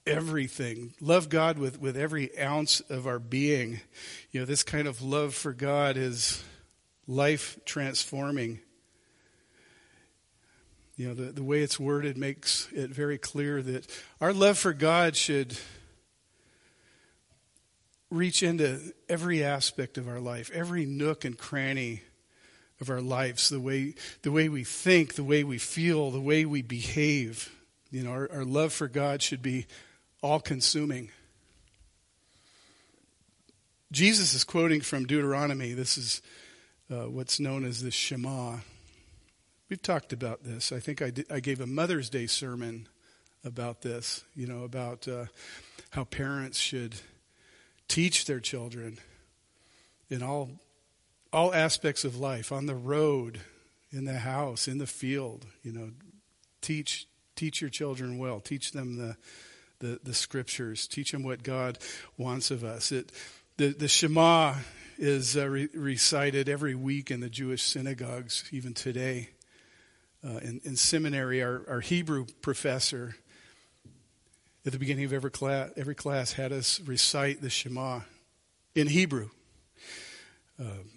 everything. 0.06 0.94
Love 1.02 1.28
God 1.30 1.58
with, 1.58 1.82
with 1.82 1.98
every 1.98 2.38
ounce 2.40 2.80
of 2.82 3.08
our 3.08 3.20
being. 3.20 3.82
You 4.32 4.42
know, 4.42 4.46
this 4.46 4.64
kind 4.64 4.88
of 4.88 5.02
love 5.02 5.34
for 5.34 5.54
God 5.54 5.98
is 5.98 6.44
life 7.08 7.60
transforming. 7.66 8.60
You 10.96 11.10
know, 11.10 11.14
the, 11.14 11.32
the 11.32 11.44
way 11.44 11.62
it's 11.62 11.80
worded 11.80 12.16
makes 12.16 12.68
it 12.72 12.92
very 12.92 13.18
clear 13.18 13.62
that 13.64 13.88
our 14.22 14.34
love 14.34 14.58
for 14.58 14.74
God 14.74 15.16
should 15.16 15.58
reach 18.10 18.44
into 18.44 18.94
every 19.10 19.44
aspect 19.44 19.98
of 19.98 20.08
our 20.08 20.20
life, 20.20 20.50
every 20.54 20.86
nook 20.86 21.26
and 21.26 21.38
cranny 21.38 22.02
of 22.80 22.90
our 22.90 23.02
lives, 23.02 23.50
the 23.50 23.60
way, 23.60 23.96
the 24.22 24.32
way 24.32 24.50
we 24.50 24.64
think, 24.64 25.16
the 25.16 25.24
way 25.24 25.44
we 25.44 25.58
feel, 25.58 26.12
the 26.12 26.22
way 26.22 26.46
we 26.46 26.62
behave. 26.62 27.52
You 27.92 28.04
know, 28.04 28.12
our, 28.12 28.32
our 28.32 28.46
love 28.46 28.72
for 28.72 28.88
God 28.88 29.22
should 29.22 29.42
be 29.42 29.66
all 30.22 30.40
consuming. 30.40 31.10
Jesus 33.92 34.34
is 34.34 34.44
quoting 34.44 34.82
from 34.82 35.06
Deuteronomy. 35.06 35.74
This 35.74 35.98
is 35.98 36.22
uh, 36.92 37.10
what's 37.10 37.40
known 37.40 37.66
as 37.66 37.82
the 37.82 37.92
Shema. 37.92 38.58
We've 39.70 39.82
talked 39.82 40.14
about 40.14 40.44
this. 40.44 40.72
I 40.72 40.80
think 40.80 41.02
I, 41.02 41.10
did, 41.10 41.26
I 41.32 41.40
gave 41.40 41.62
a 41.62 41.68
Mother's 41.68 42.10
Day 42.10 42.28
sermon 42.28 42.88
about 43.44 43.82
this, 43.82 44.24
you 44.36 44.48
know, 44.48 44.64
about 44.64 45.08
uh, 45.08 45.26
how 45.92 46.04
parents 46.04 46.58
should 46.58 46.96
teach 47.88 48.26
their 48.26 48.40
children 48.40 48.98
in 50.10 50.24
all 50.24 50.50
all 51.34 51.54
aspects 51.54 52.06
of 52.06 52.18
life 52.18 52.52
on 52.52 52.66
the 52.66 52.76
road 52.76 53.42
in 53.92 54.06
the 54.06 54.20
house 54.20 54.68
in 54.68 54.78
the 54.78 54.88
field 54.88 55.46
you 55.64 55.72
know. 55.72 55.92
Teach 56.62 57.08
teach 57.36 57.62
your 57.62 57.70
children 57.70 58.18
well. 58.18 58.40
Teach 58.40 58.72
them 58.72 58.98
the 58.98 59.16
the, 59.80 60.00
the 60.04 60.14
scriptures. 60.14 60.88
Teach 60.88 61.12
them 61.12 61.24
what 61.24 61.44
god 61.44 61.78
wants 62.18 62.52
of 62.52 62.64
us. 62.64 62.92
It 62.92 63.12
the, 63.58 63.68
the 63.70 63.88
shema 63.88 64.56
is 64.98 65.38
uh, 65.38 65.48
re- 65.48 65.70
recited 65.74 66.50
every 66.50 66.76
week 66.76 67.12
in 67.12 67.20
the 67.20 67.30
jewish 67.30 67.64
synagogues 67.64 68.44
even 68.52 68.74
today. 68.74 69.30
Uh, 70.24 70.40
in, 70.40 70.60
in 70.64 70.76
seminary 70.76 71.44
our, 71.44 71.64
our 71.70 71.80
hebrew 71.80 72.26
professor 72.42 73.16
at 74.68 74.74
the 74.74 74.80
beginning 74.80 75.06
of 75.06 75.14
every 75.14 75.32
class, 75.32 75.70
every 75.78 75.96
class 75.96 76.34
had 76.34 76.52
us 76.52 76.82
recite 76.82 77.42
the 77.42 77.50
Shema 77.50 78.02
in 78.76 78.88
Hebrew, 78.88 79.30
um, 80.60 80.90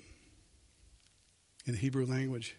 in 1.64 1.74
the 1.74 1.78
Hebrew 1.78 2.04
language. 2.04 2.56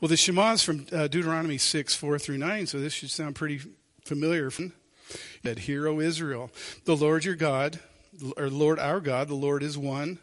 Well, 0.00 0.08
the 0.08 0.16
Shema 0.16 0.52
is 0.52 0.62
from 0.62 0.86
uh, 0.92 1.08
Deuteronomy 1.08 1.58
6, 1.58 1.94
4 1.94 2.18
through 2.18 2.38
9, 2.38 2.66
so 2.66 2.80
this 2.80 2.94
should 2.94 3.10
sound 3.10 3.34
pretty 3.34 3.60
familiar. 4.02 4.50
That 5.42 5.58
hear, 5.58 5.86
O 5.86 6.00
Israel, 6.00 6.50
the 6.86 6.96
Lord 6.96 7.26
your 7.26 7.34
God, 7.34 7.78
or 8.38 8.48
Lord 8.48 8.78
our 8.78 9.00
God, 9.00 9.28
the 9.28 9.34
Lord 9.34 9.62
is 9.62 9.76
one. 9.76 10.20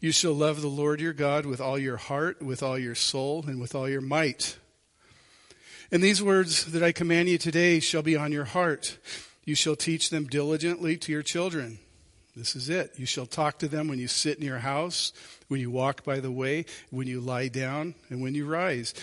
You 0.00 0.12
shall 0.12 0.32
love 0.32 0.62
the 0.62 0.68
Lord 0.68 0.98
your 0.98 1.12
God 1.12 1.44
with 1.44 1.60
all 1.60 1.78
your 1.78 1.98
heart, 1.98 2.40
with 2.40 2.62
all 2.62 2.78
your 2.78 2.94
soul, 2.94 3.44
and 3.46 3.60
with 3.60 3.74
all 3.74 3.88
your 3.88 4.00
might. 4.00 4.56
And 5.90 6.02
these 6.02 6.22
words 6.22 6.72
that 6.72 6.82
I 6.82 6.92
command 6.92 7.28
you 7.28 7.36
today 7.36 7.80
shall 7.80 8.02
be 8.02 8.16
on 8.16 8.32
your 8.32 8.46
heart. 8.46 8.96
You 9.44 9.54
shall 9.54 9.76
teach 9.76 10.10
them 10.10 10.26
diligently 10.26 10.96
to 10.98 11.12
your 11.12 11.22
children. 11.22 11.78
This 12.34 12.56
is 12.56 12.70
it. 12.70 12.94
You 12.96 13.04
shall 13.04 13.26
talk 13.26 13.58
to 13.58 13.68
them 13.68 13.88
when 13.88 13.98
you 13.98 14.08
sit 14.08 14.38
in 14.38 14.44
your 14.44 14.60
house, 14.60 15.12
when 15.48 15.60
you 15.60 15.70
walk 15.70 16.04
by 16.04 16.20
the 16.20 16.30
way, 16.30 16.64
when 16.90 17.06
you 17.06 17.20
lie 17.20 17.48
down, 17.48 17.94
and 18.08 18.22
when 18.22 18.34
you 18.34 18.46
rise. 18.46 18.94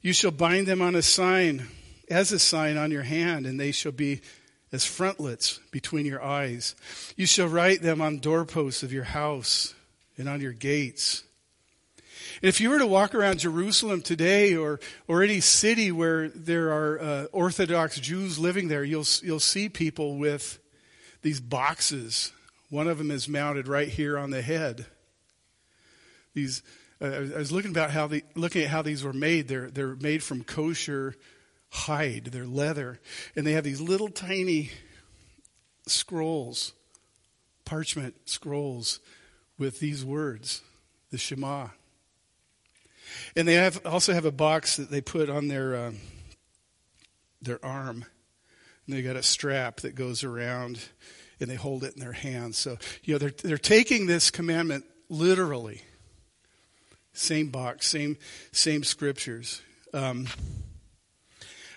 You 0.00 0.12
shall 0.12 0.30
bind 0.30 0.66
them 0.66 0.80
on 0.80 0.94
a 0.94 1.02
sign, 1.02 1.66
as 2.10 2.32
a 2.32 2.38
sign 2.38 2.78
on 2.78 2.90
your 2.90 3.02
hand, 3.02 3.44
and 3.44 3.60
they 3.60 3.72
shall 3.72 3.92
be 3.92 4.22
as 4.72 4.84
frontlets 4.84 5.60
between 5.70 6.06
your 6.06 6.22
eyes. 6.22 6.74
You 7.16 7.26
shall 7.26 7.48
write 7.48 7.82
them 7.82 8.00
on 8.00 8.18
doorposts 8.18 8.82
of 8.82 8.92
your 8.92 9.04
house 9.04 9.74
and 10.16 10.28
on 10.28 10.40
your 10.40 10.52
gates. 10.52 11.24
If 12.40 12.60
you 12.60 12.70
were 12.70 12.78
to 12.78 12.86
walk 12.86 13.16
around 13.16 13.40
Jerusalem 13.40 14.00
today 14.00 14.54
or, 14.54 14.78
or 15.08 15.22
any 15.24 15.40
city 15.40 15.90
where 15.90 16.28
there 16.28 16.72
are 16.72 17.00
uh, 17.00 17.24
Orthodox 17.32 17.98
Jews 17.98 18.38
living 18.38 18.68
there, 18.68 18.84
you'll, 18.84 19.06
you'll 19.22 19.40
see 19.40 19.68
people 19.68 20.16
with 20.18 20.60
these 21.22 21.40
boxes. 21.40 22.32
One 22.70 22.86
of 22.86 22.98
them 22.98 23.10
is 23.10 23.28
mounted 23.28 23.66
right 23.66 23.88
here 23.88 24.16
on 24.16 24.30
the 24.30 24.42
head. 24.42 24.86
These, 26.34 26.62
uh, 27.00 27.06
I 27.06 27.38
was 27.38 27.50
looking 27.50 27.72
about 27.72 27.90
how 27.90 28.06
the, 28.06 28.22
looking 28.36 28.62
at 28.62 28.70
how 28.70 28.82
these 28.82 29.02
were 29.02 29.12
made. 29.12 29.48
They're, 29.48 29.68
they're 29.70 29.96
made 29.96 30.22
from 30.22 30.44
kosher 30.44 31.16
hide. 31.70 32.26
They're 32.26 32.46
leather. 32.46 33.00
And 33.34 33.44
they 33.44 33.52
have 33.52 33.64
these 33.64 33.80
little 33.80 34.08
tiny 34.08 34.70
scrolls, 35.88 36.72
parchment 37.64 38.28
scrolls 38.28 39.00
with 39.58 39.80
these 39.80 40.04
words, 40.04 40.62
the 41.10 41.18
Shema. 41.18 41.70
And 43.36 43.46
they 43.46 43.54
have, 43.54 43.84
also 43.86 44.12
have 44.12 44.24
a 44.24 44.32
box 44.32 44.76
that 44.76 44.90
they 44.90 45.00
put 45.00 45.30
on 45.30 45.48
their, 45.48 45.74
uh, 45.74 45.92
their 47.42 47.64
arm. 47.64 48.04
And 48.86 48.96
they 48.96 49.02
got 49.02 49.16
a 49.16 49.22
strap 49.22 49.80
that 49.80 49.94
goes 49.94 50.24
around 50.24 50.80
and 51.40 51.48
they 51.48 51.54
hold 51.54 51.84
it 51.84 51.94
in 51.94 52.00
their 52.00 52.12
hand. 52.12 52.54
So, 52.54 52.78
you 53.04 53.14
know, 53.14 53.18
they're, 53.18 53.30
they're 53.30 53.58
taking 53.58 54.06
this 54.06 54.30
commandment 54.30 54.84
literally. 55.08 55.82
Same 57.12 57.48
box, 57.48 57.88
same, 57.88 58.16
same 58.52 58.84
scriptures. 58.84 59.60
Um, 59.92 60.26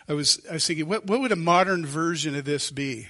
I 0.07 0.13
was, 0.13 0.39
I 0.49 0.53
was 0.53 0.67
thinking, 0.67 0.87
what, 0.87 1.05
what 1.05 1.21
would 1.21 1.31
a 1.31 1.37
modern 1.37 1.85
version 1.85 2.35
of 2.35 2.45
this 2.45 2.71
be? 2.71 3.07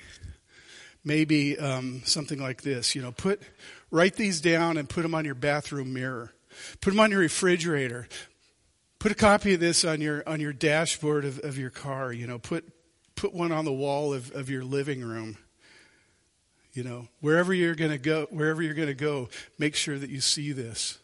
Maybe 1.04 1.58
um, 1.58 2.04
something 2.06 2.40
like 2.40 2.62
this. 2.62 2.96
You 2.96 3.02
know, 3.02 3.12
put, 3.12 3.42
write 3.90 4.16
these 4.16 4.40
down 4.40 4.78
and 4.78 4.88
put 4.88 5.02
them 5.02 5.16
on 5.16 5.26
your 5.26 5.36
bathroom 5.36 5.94
mirror. 5.94 6.34
Put 6.82 6.92
them 6.92 7.00
on 7.00 7.12
your 7.12 7.20
refrigerator. 7.20 8.08
Put 9.00 9.12
a 9.12 9.16
copy 9.16 9.54
of 9.54 9.60
this 9.60 9.84
on 9.84 10.02
your 10.02 10.28
on 10.28 10.40
your 10.40 10.54
dashboard 10.54 11.26
of, 11.26 11.40
of 11.40 11.58
your 11.58 11.70
car. 11.70 12.14
You 12.14 12.28
know, 12.28 12.38
put 12.40 12.72
put 13.16 13.34
one 13.34 13.52
on 13.52 13.66
the 13.66 13.74
wall 13.74 14.14
of, 14.14 14.32
of 14.32 14.50
your 14.50 14.64
living 14.64 15.02
room. 15.02 15.38
You 16.74 16.84
know, 16.84 17.08
wherever 17.20 17.54
you're 17.54 17.76
going 17.76 17.92
to 17.92 17.98
go, 17.98 18.28
wherever 18.30 18.62
you're 18.62 18.74
to 18.74 18.94
go, 18.94 19.30
make 19.60 19.76
sure 19.76 20.00
that 20.00 20.10
you 20.10 20.22
see 20.22 20.54
this. 20.54 21.00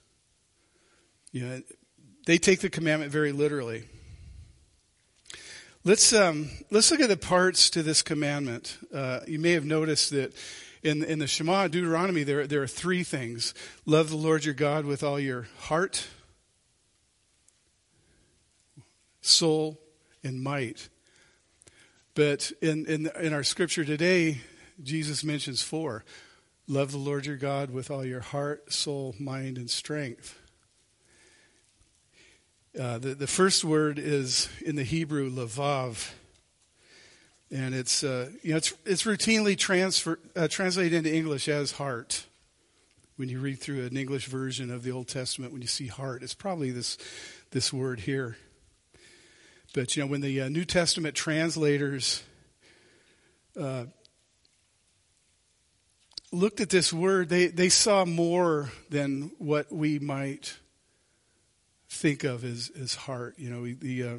You 1.31 1.45
know, 1.45 1.61
they 2.25 2.37
take 2.37 2.61
the 2.61 2.69
commandment 2.69 3.11
very 3.11 3.31
literally. 3.31 3.83
Let's 5.83 6.11
um, 6.13 6.49
let's 6.69 6.91
look 6.91 6.99
at 6.99 7.09
the 7.09 7.17
parts 7.17 7.69
to 7.71 7.83
this 7.83 8.01
commandment. 8.01 8.77
Uh, 8.93 9.21
you 9.27 9.39
may 9.39 9.51
have 9.51 9.65
noticed 9.65 10.11
that 10.11 10.33
in, 10.83 11.03
in 11.03 11.19
the 11.19 11.27
Shema, 11.27 11.67
Deuteronomy, 11.67 12.23
there, 12.23 12.47
there 12.47 12.61
are 12.61 12.67
three 12.67 13.03
things 13.03 13.53
love 13.85 14.09
the 14.09 14.17
Lord 14.17 14.45
your 14.45 14.53
God 14.53 14.85
with 14.85 15.03
all 15.03 15.19
your 15.19 15.47
heart, 15.59 16.07
soul, 19.21 19.79
and 20.23 20.41
might. 20.41 20.89
But 22.13 22.51
in, 22.61 22.85
in, 22.85 23.09
in 23.21 23.33
our 23.33 23.43
scripture 23.43 23.85
today, 23.85 24.41
Jesus 24.81 25.23
mentions 25.23 25.61
four 25.61 26.03
love 26.67 26.91
the 26.91 26.97
Lord 26.97 27.25
your 27.25 27.37
God 27.37 27.71
with 27.71 27.89
all 27.89 28.03
your 28.03 28.19
heart, 28.19 28.73
soul, 28.73 29.15
mind, 29.19 29.57
and 29.57 29.69
strength. 29.69 30.37
Uh, 32.77 32.97
the, 32.97 33.15
the 33.15 33.27
first 33.27 33.63
word 33.63 33.97
is 33.97 34.49
in 34.65 34.75
the 34.75 34.83
Hebrew, 34.83 35.31
lavav 35.31 36.11
and 37.51 37.73
it's 37.73 38.03
uh, 38.03 38.29
you 38.43 38.51
know 38.51 38.57
it's 38.57 38.73
it's 38.85 39.03
routinely 39.03 39.57
transfer, 39.57 40.19
uh, 40.35 40.47
translated 40.47 40.93
into 40.93 41.13
English 41.13 41.47
as 41.47 41.73
heart. 41.73 42.25
When 43.15 43.29
you 43.29 43.39
read 43.39 43.59
through 43.59 43.83
an 43.85 43.97
English 43.97 44.27
version 44.27 44.69
of 44.69 44.83
the 44.83 44.91
Old 44.91 45.07
Testament, 45.07 45.51
when 45.51 45.63
you 45.63 45.67
see 45.67 45.87
heart, 45.87 46.21
it's 46.21 46.35
probably 46.35 46.71
this 46.71 46.97
this 47.51 47.73
word 47.73 48.01
here. 48.01 48.37
But 49.73 49.95
you 49.95 50.03
know, 50.03 50.07
when 50.07 50.21
the 50.21 50.41
uh, 50.41 50.49
New 50.49 50.65
Testament 50.65 51.15
translators 51.15 52.23
uh, 53.59 53.85
looked 56.31 56.61
at 56.61 56.69
this 56.69 56.91
word, 56.93 57.29
they, 57.29 57.47
they 57.47 57.69
saw 57.69 58.05
more 58.05 58.71
than 58.89 59.31
what 59.37 59.71
we 59.71 59.99
might 59.99 60.57
think 61.89 62.23
of 62.23 62.43
as, 62.43 62.71
as 62.79 62.95
heart. 62.95 63.35
You 63.37 63.49
know, 63.49 63.65
the 63.65 64.03
uh, 64.03 64.17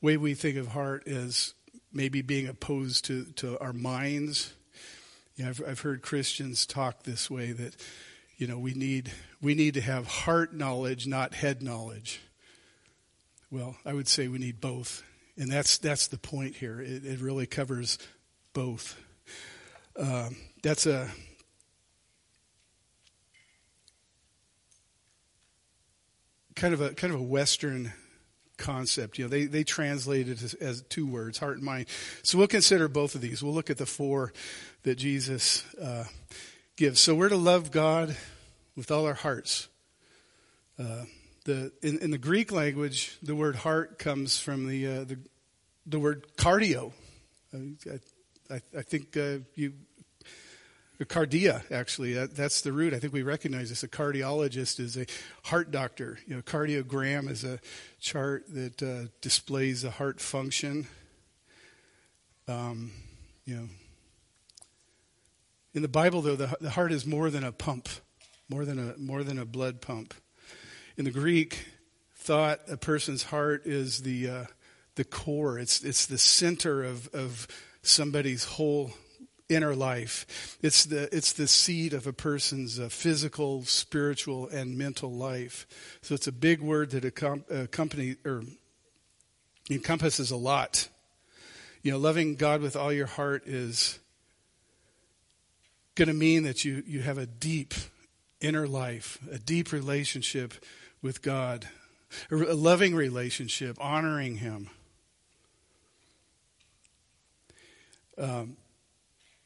way 0.00 0.16
we 0.16 0.34
think 0.34 0.56
of 0.56 0.68
heart 0.68 1.04
is 1.06 1.54
maybe 1.96 2.22
being 2.22 2.46
opposed 2.46 3.06
to, 3.06 3.24
to 3.36 3.58
our 3.58 3.72
minds. 3.72 4.52
You 5.34 5.44
know, 5.44 5.50
I've, 5.50 5.62
I've 5.66 5.80
heard 5.80 6.02
Christians 6.02 6.66
talk 6.66 7.02
this 7.02 7.30
way 7.30 7.52
that, 7.52 7.74
you 8.36 8.46
know, 8.46 8.58
we 8.58 8.74
need, 8.74 9.10
we 9.40 9.54
need 9.54 9.74
to 9.74 9.80
have 9.80 10.06
heart 10.06 10.54
knowledge, 10.54 11.06
not 11.06 11.34
head 11.34 11.62
knowledge. 11.62 12.20
Well, 13.50 13.76
I 13.84 13.94
would 13.94 14.08
say 14.08 14.28
we 14.28 14.38
need 14.38 14.60
both. 14.60 15.02
And 15.38 15.50
that's, 15.50 15.78
that's 15.78 16.06
the 16.06 16.18
point 16.18 16.56
here. 16.56 16.80
It, 16.80 17.04
it 17.04 17.20
really 17.20 17.46
covers 17.46 17.98
both. 18.52 18.96
Uh, 19.98 20.30
that's 20.62 20.86
a 20.86 21.10
kind 26.54 26.72
of 26.72 26.80
a 26.80 26.94
kind 26.94 27.12
of 27.12 27.20
a 27.20 27.22
Western 27.22 27.92
concept. 28.56 29.18
You 29.18 29.24
know, 29.24 29.28
they, 29.28 29.44
they 29.44 29.64
translate 29.64 30.28
it 30.28 30.42
as, 30.42 30.54
as, 30.54 30.82
two 30.82 31.06
words, 31.06 31.38
heart 31.38 31.56
and 31.56 31.64
mind. 31.64 31.86
So 32.22 32.38
we'll 32.38 32.46
consider 32.46 32.88
both 32.88 33.14
of 33.14 33.20
these. 33.20 33.42
We'll 33.42 33.54
look 33.54 33.70
at 33.70 33.78
the 33.78 33.86
four 33.86 34.32
that 34.82 34.96
Jesus 34.96 35.64
uh, 35.76 36.04
gives. 36.76 37.00
So 37.00 37.14
we're 37.14 37.28
to 37.28 37.36
love 37.36 37.70
God 37.70 38.16
with 38.76 38.90
all 38.90 39.06
our 39.06 39.14
hearts. 39.14 39.68
Uh, 40.78 41.04
the 41.44 41.72
in, 41.82 41.98
in, 42.00 42.10
the 42.10 42.18
Greek 42.18 42.52
language, 42.52 43.16
the 43.22 43.34
word 43.34 43.56
heart 43.56 43.98
comes 43.98 44.38
from 44.38 44.66
the 44.66 44.86
uh, 44.86 45.04
the, 45.04 45.18
the 45.86 45.98
word 45.98 46.26
cardio. 46.36 46.92
I, 47.54 48.54
I, 48.54 48.60
I 48.76 48.82
think 48.82 49.16
uh, 49.16 49.38
you 49.54 49.72
cardia, 51.04 51.62
actually. 51.70 52.14
That, 52.14 52.34
that's 52.34 52.62
the 52.62 52.72
root. 52.72 52.94
I 52.94 52.98
think 52.98 53.12
we 53.12 53.22
recognize 53.22 53.68
this. 53.68 53.82
A 53.82 53.88
cardiologist 53.88 54.80
is 54.80 54.96
a 54.96 55.06
heart 55.44 55.70
doctor. 55.70 56.18
You 56.26 56.36
know, 56.36 56.42
cardiogram 56.42 57.28
is 57.28 57.44
a 57.44 57.60
chart 58.00 58.44
that 58.54 58.82
uh, 58.82 59.08
displays 59.20 59.82
the 59.82 59.90
heart 59.90 60.20
function. 60.20 60.86
Um, 62.48 62.92
you 63.44 63.56
know, 63.56 63.68
in 65.74 65.82
the 65.82 65.88
Bible, 65.88 66.22
though, 66.22 66.36
the, 66.36 66.56
the 66.60 66.70
heart 66.70 66.92
is 66.92 67.04
more 67.04 67.28
than 67.28 67.44
a 67.44 67.52
pump, 67.52 67.88
more 68.48 68.64
than 68.64 68.78
a 68.78 68.96
more 68.96 69.22
than 69.22 69.38
a 69.38 69.44
blood 69.44 69.82
pump. 69.82 70.14
In 70.96 71.04
the 71.04 71.10
Greek 71.10 71.66
thought, 72.14 72.60
a 72.70 72.78
person's 72.78 73.24
heart 73.24 73.66
is 73.66 74.02
the 74.02 74.28
uh, 74.28 74.44
the 74.94 75.04
core. 75.04 75.58
It's 75.58 75.84
it's 75.84 76.06
the 76.06 76.16
center 76.16 76.82
of 76.82 77.08
of 77.14 77.46
somebody's 77.82 78.44
whole 78.44 78.92
inner 79.48 79.74
life. 79.74 80.58
It's 80.60 80.84
the, 80.84 81.14
it's 81.16 81.32
the 81.32 81.46
seed 81.46 81.92
of 81.92 82.06
a 82.06 82.12
person's 82.12 82.78
uh, 82.78 82.88
physical, 82.88 83.64
spiritual, 83.64 84.48
and 84.48 84.76
mental 84.76 85.12
life. 85.12 85.66
So 86.02 86.14
it's 86.14 86.26
a 86.26 86.32
big 86.32 86.60
word 86.60 86.90
that 86.90 87.04
accompany, 87.04 88.16
or 88.24 88.42
encompasses 89.70 90.30
a 90.30 90.36
lot. 90.36 90.88
You 91.82 91.92
know, 91.92 91.98
loving 91.98 92.34
God 92.34 92.60
with 92.60 92.76
all 92.76 92.92
your 92.92 93.06
heart 93.06 93.46
is 93.46 93.98
going 95.94 96.08
to 96.08 96.14
mean 96.14 96.42
that 96.42 96.64
you, 96.64 96.82
you 96.86 97.00
have 97.02 97.18
a 97.18 97.26
deep 97.26 97.74
inner 98.40 98.66
life, 98.66 99.18
a 99.30 99.38
deep 99.38 99.72
relationship 99.72 100.54
with 101.00 101.22
God, 101.22 101.68
a 102.30 102.34
loving 102.34 102.94
relationship, 102.94 103.76
honoring 103.80 104.36
Him. 104.36 104.70
Um, 108.18 108.56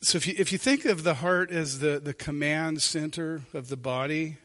so 0.03 0.17
if 0.17 0.27
you, 0.27 0.35
if 0.39 0.51
you 0.51 0.57
think 0.57 0.87
of 0.87 1.03
the 1.03 1.15
heart 1.15 1.51
as 1.51 1.81
the, 1.81 2.01
the 2.03 2.15
command 2.15 2.81
center 2.81 3.43
of 3.53 3.69
the 3.69 3.77
body, 3.77 4.39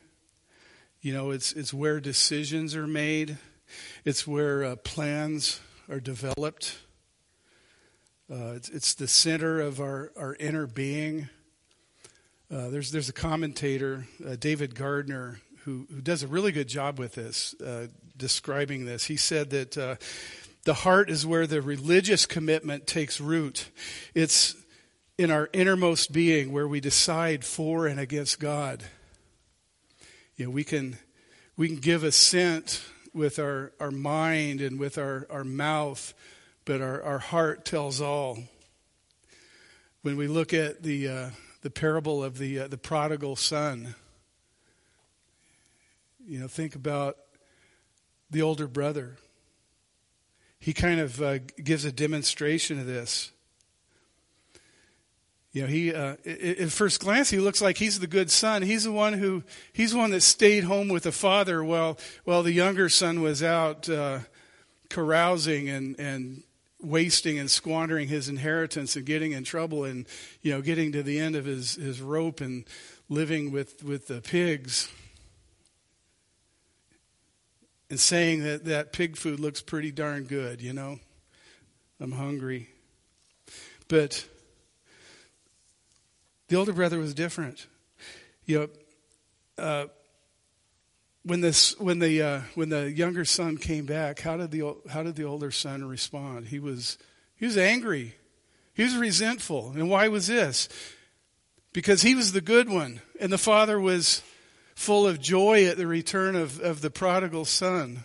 you 1.02 1.14
know, 1.14 1.32
it's, 1.32 1.54
it's 1.54 1.74
where 1.74 2.02
decisions 2.02 2.76
are 2.76 2.88
made. 2.88 3.38
It's 4.04 4.28
where 4.28 4.66
uh, 4.66 4.76
plans 4.76 5.62
are 5.90 6.02
developed. 6.02 6.80
Uh, 8.30 8.54
it's, 8.56 8.68
it's 8.68 8.94
the 8.96 9.08
center 9.08 9.62
of 9.62 9.80
our, 9.80 10.12
our 10.18 10.36
inner 10.36 10.68
being. 10.68 11.30
Uh, 12.52 12.70
there's, 12.70 12.92
there's 12.92 13.08
a 13.08 13.14
commentator, 13.14 14.08
uh, 14.28 14.36
David 14.36 14.76
Garland, 14.76 15.38
who, 15.64 15.88
who 15.90 16.02
does 16.02 16.22
a 16.22 16.28
really 16.28 16.52
good 16.52 16.68
job 16.68 17.00
with 17.00 17.16
this, 17.16 17.56
uh, 17.62 17.88
describing 18.18 18.84
this. 18.84 19.06
He 19.06 19.16
said 19.16 19.52
that 19.52 19.78
uh, 19.78 19.96
the 20.66 20.74
heart 20.74 21.10
is 21.10 21.26
where 21.26 21.48
the 21.48 21.62
religious 21.62 22.26
commitment 22.26 22.88
takes 22.88 23.22
root. 23.22 23.70
It's 24.14 24.56
in 25.18 25.32
our 25.32 25.50
innermost 25.54 26.12
being 26.12 26.52
where 26.52 26.68
we 26.68 26.80
decide 26.80 27.46
for 27.46 27.88
and 27.88 28.00
against 28.00 28.40
God. 28.40 28.84
You 30.36 30.46
know, 30.46 30.52
we 30.52 30.64
can 30.64 30.98
we 31.56 31.68
can 31.68 31.78
give 31.78 32.04
assent 32.04 32.84
with 33.14 33.40
our, 33.40 33.72
our 33.80 33.92
mind 33.92 34.60
and 34.60 34.78
with 34.78 34.98
our, 34.98 35.26
our 35.30 35.46
mouth, 35.46 36.14
but 36.66 36.82
our, 36.82 37.02
our 37.02 37.20
heart 37.20 37.64
tells 37.64 38.02
all. 38.02 38.38
When 40.02 40.18
we 40.18 40.28
look 40.28 40.54
at 40.54 40.84
the 40.84 41.08
uh, 41.08 41.30
the 41.62 41.70
parable 41.72 42.24
of 42.24 42.38
the 42.38 42.60
uh, 42.60 42.68
the 42.68 42.78
prodigal 42.78 43.38
son, 43.38 43.96
you 46.28 46.40
know, 46.40 46.48
think 46.48 46.76
about 46.76 47.18
the 48.30 48.42
older 48.42 48.68
brother. 48.68 49.16
He 50.60 50.74
kind 50.74 51.00
of 51.00 51.22
uh, 51.22 51.40
gives 51.64 51.86
a 51.86 51.92
demonstration 51.92 52.80
of 52.80 52.86
this. 52.86 53.32
You 55.56 55.62
know, 55.62 55.68
he 55.68 55.94
uh, 55.94 56.18
at 56.26 56.70
first 56.70 57.00
glance 57.00 57.30
he 57.30 57.38
looks 57.38 57.62
like 57.62 57.78
he's 57.78 58.00
the 58.00 58.08
good 58.08 58.30
son. 58.30 58.62
He's 58.62 58.84
the 58.84 58.92
one 58.92 59.14
who 59.14 59.42
he's 59.72 59.94
the 59.94 59.98
one 59.98 60.12
that 60.12 60.20
stayed 60.20 60.66
home 60.66 60.90
with 60.90 61.04
the 61.04 61.14
father 61.14 61.64
while 61.64 61.98
while 62.26 62.44
the 62.44 62.52
younger 62.52 62.90
son 62.90 63.22
was 63.22 63.42
out 63.42 63.88
uh, 63.88 64.20
carousing 64.90 65.70
and 65.70 65.98
and 65.98 66.44
wasting 66.82 67.40
and 67.40 67.50
squandering 67.50 68.10
his 68.10 68.28
inheritance 68.28 68.98
and 68.98 69.06
getting 69.06 69.32
in 69.32 69.46
trouble 69.46 69.86
and 69.86 70.08
you 70.42 70.52
know 70.52 70.62
getting 70.62 70.92
to 70.92 71.02
the 71.02 71.20
end 71.20 71.38
of 71.38 71.46
his 71.46 71.76
his 71.76 72.02
rope 72.02 72.42
and 72.42 72.66
living 73.08 73.50
with 73.50 73.82
with 73.82 74.08
the 74.08 74.20
pigs 74.20 74.90
and 77.90 77.98
saying 77.98 78.44
that 78.44 78.66
that 78.66 78.92
pig 78.92 79.16
food 79.16 79.40
looks 79.40 79.62
pretty 79.62 79.94
darn 79.94 80.26
good. 80.26 80.62
You 80.62 80.74
know, 80.74 81.00
I'm 82.02 82.12
hungry, 82.12 82.68
but 83.88 84.26
the 86.48 86.56
older 86.56 86.74
brother 86.74 87.00
was 87.00 87.14
different. 87.14 87.68
You 88.46 88.60
know, 89.58 89.64
uh, 89.64 89.86
when 91.24 91.42
this 91.42 91.78
when 91.80 92.00
the 92.00 92.22
uh, 92.22 92.42
when 92.54 92.70
the 92.70 92.92
younger 92.92 93.26
son 93.26 93.58
came 93.58 93.86
back, 93.86 94.20
how 94.20 94.38
did 94.38 94.52
the 94.52 94.76
how 94.90 95.04
did 95.04 95.16
the 95.16 95.24
older 95.24 95.52
son 95.52 95.84
respond? 95.86 96.48
He 96.48 96.60
was 96.60 96.98
he 97.36 97.46
was 97.46 97.58
angry. 97.58 98.16
He 98.74 98.84
was 98.84 98.96
resentful. 98.96 99.72
And 99.72 99.90
why 99.90 100.08
was 100.10 100.28
this? 100.28 100.70
Because 101.74 102.02
he 102.02 102.14
was 102.14 102.32
the 102.32 102.42
good 102.42 102.70
one, 102.70 103.02
and 103.20 103.32
the 103.32 103.38
father 103.38 103.80
was 103.80 104.22
full 104.76 105.08
of 105.08 105.20
joy 105.20 105.66
at 105.66 105.78
the 105.78 105.88
return 105.88 106.36
of, 106.36 106.60
of 106.60 106.82
the 106.82 106.92
prodigal 106.92 107.46
son. 107.46 108.04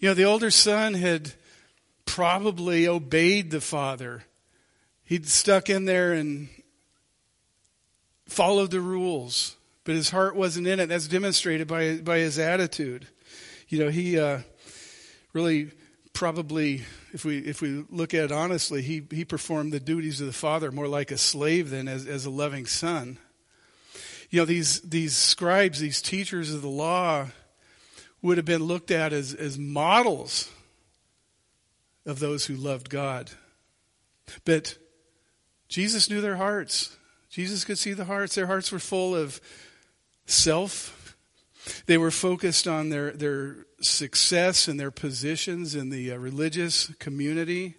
You 0.00 0.08
know, 0.08 0.14
the 0.14 0.24
older 0.24 0.50
son 0.50 0.94
had 0.94 1.32
probably 2.04 2.86
obeyed 2.86 3.50
the 3.50 3.60
father. 3.60 4.24
He'd 5.04 5.26
stuck 5.26 5.70
in 5.70 5.84
there 5.84 6.12
and 6.12 6.48
followed 8.26 8.70
the 8.70 8.80
rules, 8.80 9.56
but 9.84 9.94
his 9.94 10.10
heart 10.10 10.36
wasn't 10.36 10.66
in 10.66 10.80
it. 10.80 10.86
That's 10.86 11.08
demonstrated 11.08 11.68
by 11.68 11.98
by 11.98 12.18
his 12.18 12.38
attitude. 12.38 13.06
You 13.68 13.84
know, 13.84 13.90
he 13.90 14.18
uh, 14.18 14.40
really 15.32 15.70
probably, 16.12 16.82
if 17.12 17.24
we 17.24 17.38
if 17.38 17.60
we 17.60 17.84
look 17.90 18.14
at 18.14 18.24
it 18.24 18.32
honestly, 18.32 18.82
he 18.82 19.06
he 19.10 19.24
performed 19.24 19.72
the 19.72 19.80
duties 19.80 20.20
of 20.20 20.26
the 20.26 20.32
father 20.32 20.72
more 20.72 20.88
like 20.88 21.10
a 21.10 21.18
slave 21.18 21.70
than 21.70 21.88
as 21.88 22.06
as 22.06 22.24
a 22.24 22.30
loving 22.30 22.66
son. 22.66 23.18
You 24.30 24.40
know, 24.40 24.46
these 24.46 24.80
these 24.80 25.16
scribes, 25.16 25.78
these 25.78 26.02
teachers 26.02 26.52
of 26.52 26.62
the 26.62 26.68
law, 26.68 27.26
would 28.22 28.38
have 28.38 28.46
been 28.46 28.64
looked 28.64 28.90
at 28.90 29.12
as 29.12 29.34
as 29.34 29.58
models 29.58 30.50
of 32.06 32.18
those 32.18 32.46
who 32.46 32.54
loved 32.54 32.88
God, 32.88 33.30
but 34.44 34.78
Jesus 35.68 36.08
knew 36.08 36.20
their 36.20 36.36
hearts. 36.36 36.96
Jesus 37.36 37.64
could 37.64 37.76
see 37.76 37.92
the 37.92 38.06
hearts. 38.06 38.34
Their 38.34 38.46
hearts 38.46 38.72
were 38.72 38.78
full 38.78 39.14
of 39.14 39.42
self. 40.24 41.14
They 41.84 41.98
were 41.98 42.10
focused 42.10 42.66
on 42.66 42.88
their, 42.88 43.10
their 43.10 43.66
success 43.82 44.68
and 44.68 44.80
their 44.80 44.90
positions 44.90 45.74
in 45.74 45.90
the 45.90 46.12
uh, 46.12 46.16
religious 46.16 46.86
community. 46.98 47.74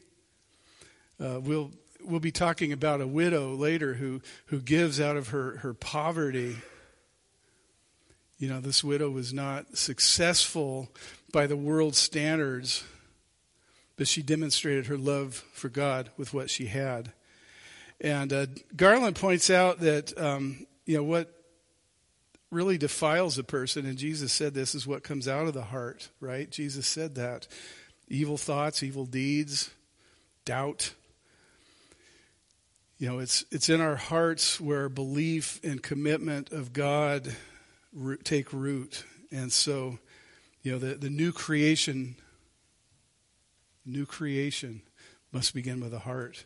Uh, 1.20 1.40
we'll, 1.40 1.72
we'll 2.04 2.20
be 2.20 2.32
talking 2.32 2.72
about 2.72 3.02
a 3.02 3.08
widow 3.08 3.56
later 3.56 3.96
who, 3.96 4.22
who 4.46 4.60
gives 4.60 5.02
out 5.02 5.18
of 5.18 5.30
her, 5.30 5.58
her 5.58 5.74
poverty. 5.74 6.58
You 8.38 8.50
know, 8.50 8.62
this 8.62 8.84
widow 8.84 9.10
was 9.10 9.34
not 9.34 9.76
successful 9.76 10.88
by 11.32 11.48
the 11.48 11.58
world's 11.58 11.98
standards, 11.98 12.84
but 13.96 14.08
she 14.08 14.22
demonstrated 14.22 14.86
her 14.86 15.00
love 15.00 15.34
for 15.52 15.70
God 15.70 16.12
with 16.16 16.32
what 16.32 16.52
she 16.52 16.68
had. 16.68 17.12
And 18.00 18.32
uh, 18.32 18.46
Garland 18.76 19.16
points 19.16 19.50
out 19.50 19.80
that 19.80 20.18
um, 20.20 20.68
you 20.86 20.98
know 20.98 21.04
what 21.04 21.34
really 22.52 22.78
defiles 22.78 23.38
a 23.38 23.44
person, 23.44 23.86
and 23.86 23.98
Jesus 23.98 24.32
said 24.32 24.54
this 24.54 24.76
is 24.76 24.88
what 24.88 25.04
comes 25.04 25.28
out 25.28 25.48
of 25.48 25.54
the 25.54 25.64
heart, 25.64 26.10
right? 26.20 26.50
Jesus 26.50 26.88
said 26.88 27.16
that 27.16 27.48
evil 28.08 28.38
thoughts, 28.38 28.84
evil 28.84 29.06
deeds, 29.06 29.72
doubt. 30.46 30.94
You 33.00 33.10
know, 33.10 33.20
it's 33.20 33.46
it's 33.52 33.70
in 33.70 33.82
our 33.82 33.96
hearts 33.96 34.62
where 34.62 34.90
belief 34.90 35.60
and 35.64 35.82
commitment 35.82 36.52
of 36.52 36.74
God 36.74 37.36
take 38.24 38.54
root, 38.54 39.04
and 39.32 39.52
so 39.52 39.98
you 40.62 40.72
know 40.72 40.80
the 40.80 40.96
the 40.96 41.10
new 41.10 41.32
creation, 41.32 42.16
new 43.86 44.06
creation 44.06 44.82
must 45.32 45.54
begin 45.54 45.80
with 45.80 45.92
the 45.92 46.00
heart. 46.00 46.46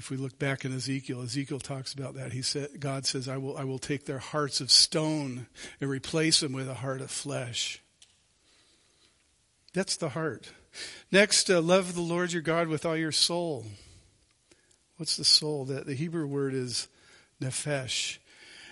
If 0.00 0.08
we 0.08 0.16
look 0.16 0.38
back 0.38 0.64
in 0.64 0.74
Ezekiel, 0.74 1.20
Ezekiel 1.20 1.58
talks 1.58 1.92
about 1.92 2.14
that. 2.14 2.32
He 2.32 2.40
said, 2.40 2.80
God 2.80 3.04
says, 3.04 3.28
I 3.28 3.36
will, 3.36 3.54
I 3.58 3.64
will 3.64 3.78
take 3.78 4.06
their 4.06 4.18
hearts 4.18 4.62
of 4.62 4.70
stone 4.70 5.46
and 5.78 5.90
replace 5.90 6.40
them 6.40 6.54
with 6.54 6.70
a 6.70 6.74
heart 6.74 7.02
of 7.02 7.10
flesh. 7.10 7.82
That's 9.74 9.98
the 9.98 10.08
heart. 10.08 10.52
Next, 11.12 11.50
uh, 11.50 11.60
love 11.60 11.94
the 11.94 12.00
Lord 12.00 12.32
your 12.32 12.40
God 12.40 12.68
with 12.68 12.86
all 12.86 12.96
your 12.96 13.12
soul. 13.12 13.66
What's 14.96 15.18
the 15.18 15.24
soul? 15.24 15.66
The, 15.66 15.82
the 15.82 15.94
Hebrew 15.94 16.26
word 16.26 16.54
is 16.54 16.88
nephesh. 17.38 18.16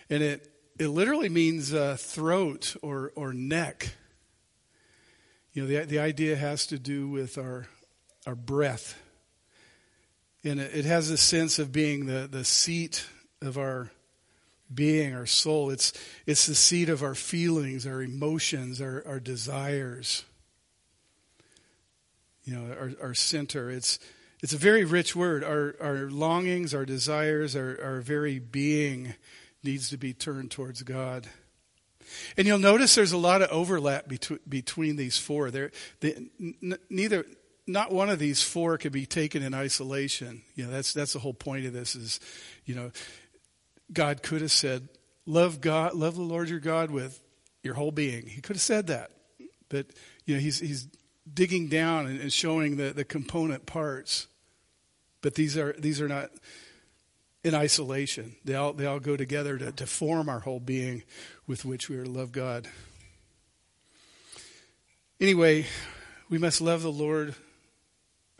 And 0.09 0.23
it, 0.23 0.51
it 0.79 0.89
literally 0.89 1.29
means 1.29 1.75
uh, 1.75 1.99
throat 2.01 2.75
or, 2.81 3.13
or 3.17 3.35
neck. 3.35 3.91
You 5.53 5.65
know, 5.65 5.69
the, 5.69 5.85
the 5.85 5.99
idea 5.99 6.37
has 6.37 6.67
to 6.69 6.79
do 6.79 7.07
with 7.07 7.37
our, 7.37 7.67
our 8.27 8.35
breath 8.35 8.99
and 10.49 10.61
it 10.61 10.85
has 10.85 11.11
a 11.11 11.17
sense 11.17 11.59
of 11.59 11.73
being 11.73 12.07
the, 12.07 12.29
the 12.31 12.45
seat 12.45 13.07
of 13.43 13.59
our 13.59 13.91
being, 14.73 15.15
our 15.15 15.27
soul. 15.27 15.71
It's, 15.71 15.93
it's 16.27 16.47
the 16.47 16.55
seat 16.55 16.89
of 16.89 17.03
our 17.03 17.15
feelings, 17.15 17.87
our 17.87 18.03
emotions, 18.03 18.81
our, 18.81 19.03
our 19.07 19.21
desires. 19.21 20.25
You 22.45 22.55
know, 22.57 22.75
our, 22.75 22.93
our 23.09 23.15
center. 23.15 23.71
It's, 23.71 23.99
it's 24.43 24.53
a 24.53 24.59
very 24.59 24.85
rich 24.85 25.15
word. 25.15 25.45
Our, 25.45 25.75
our 25.81 26.11
longings, 26.11 26.75
our 26.75 26.87
desires, 26.87 27.55
our, 27.55 27.79
our 27.83 28.01
very 28.01 28.39
being 28.39 29.15
needs 29.63 29.91
to 29.91 29.97
be 29.97 30.13
turned 30.13 30.51
towards 30.51 30.83
God. 30.83 31.27
And 32.37 32.47
you'll 32.47 32.59
notice 32.59 32.95
there's 32.95 33.13
a 33.13 33.19
lot 33.19 33.43
of 33.43 33.51
overlap 33.51 34.09
between, 34.09 34.41
between 34.49 34.97
these 34.97 35.19
four. 35.19 35.51
There, 35.51 35.71
they, 36.01 36.29
n- 36.41 36.79
neither 36.89 37.27
not 37.69 37.93
one 37.93 38.09
of 38.09 38.19
these 38.19 38.43
four 38.43 38.79
could 38.79 38.93
be 38.93 39.07
taken 39.07 39.43
in 39.43 39.55
isolation. 39.55 40.43
You 40.55 40.65
know, 40.65 40.71
that's 40.71 40.93
that's 40.93 41.13
the 41.13 41.19
whole 41.19 41.35
point 41.35 41.67
of 41.67 41.73
this 41.73 41.95
is, 41.95 42.19
you 42.65 42.75
know, 42.75 42.91
God 43.93 44.23
could 44.23 44.41
have 44.41 44.53
said, 44.53 44.89
Love 45.27 45.61
God, 45.61 45.95
love 45.95 46.15
the 46.15 46.23
Lord 46.23 46.49
your 46.49 46.61
God 46.61 46.91
with 46.91 47.23
your 47.63 47.75
whole 47.75 47.93
being. 47.93 48.27
He 48.27 48.41
could 48.41 48.57
have 48.57 48.63
said 48.63 48.87
that. 48.87 49.11
But 49.69 49.87
you 50.25 50.35
know, 50.35 50.41
he's 50.41 50.59
he's 50.59 50.89
digging 51.33 51.69
down 51.69 52.07
and, 52.07 52.21
and 52.21 52.33
showing 52.33 52.77
the, 52.77 52.93
the 52.93 53.05
component 53.05 53.67
parts. 53.67 54.27
But 55.21 55.35
these 55.35 55.57
are 55.57 55.75
these 55.79 56.01
are 56.01 56.09
not 56.09 56.31
in 57.45 57.55
isolation. 57.55 58.37
They 58.45 58.55
all 58.55 58.73
they 58.73 58.87
all 58.87 59.01
go 59.01 59.17
together 59.17 59.59
to, 59.59 59.73
to 59.73 59.87
form 59.87 60.29
our 60.29 60.41
whole 60.41 60.61
being 60.61 61.03
with 61.47 61.65
which 61.65 61.89
we 61.89 61.97
are 61.99 62.05
to 62.05 62.11
love 62.11 62.33
God. 62.33 62.67
Anyway, 65.21 65.67
we 66.31 66.39
must 66.39 66.61
love 66.61 66.83
the 66.83 66.93
Lord 66.93 67.35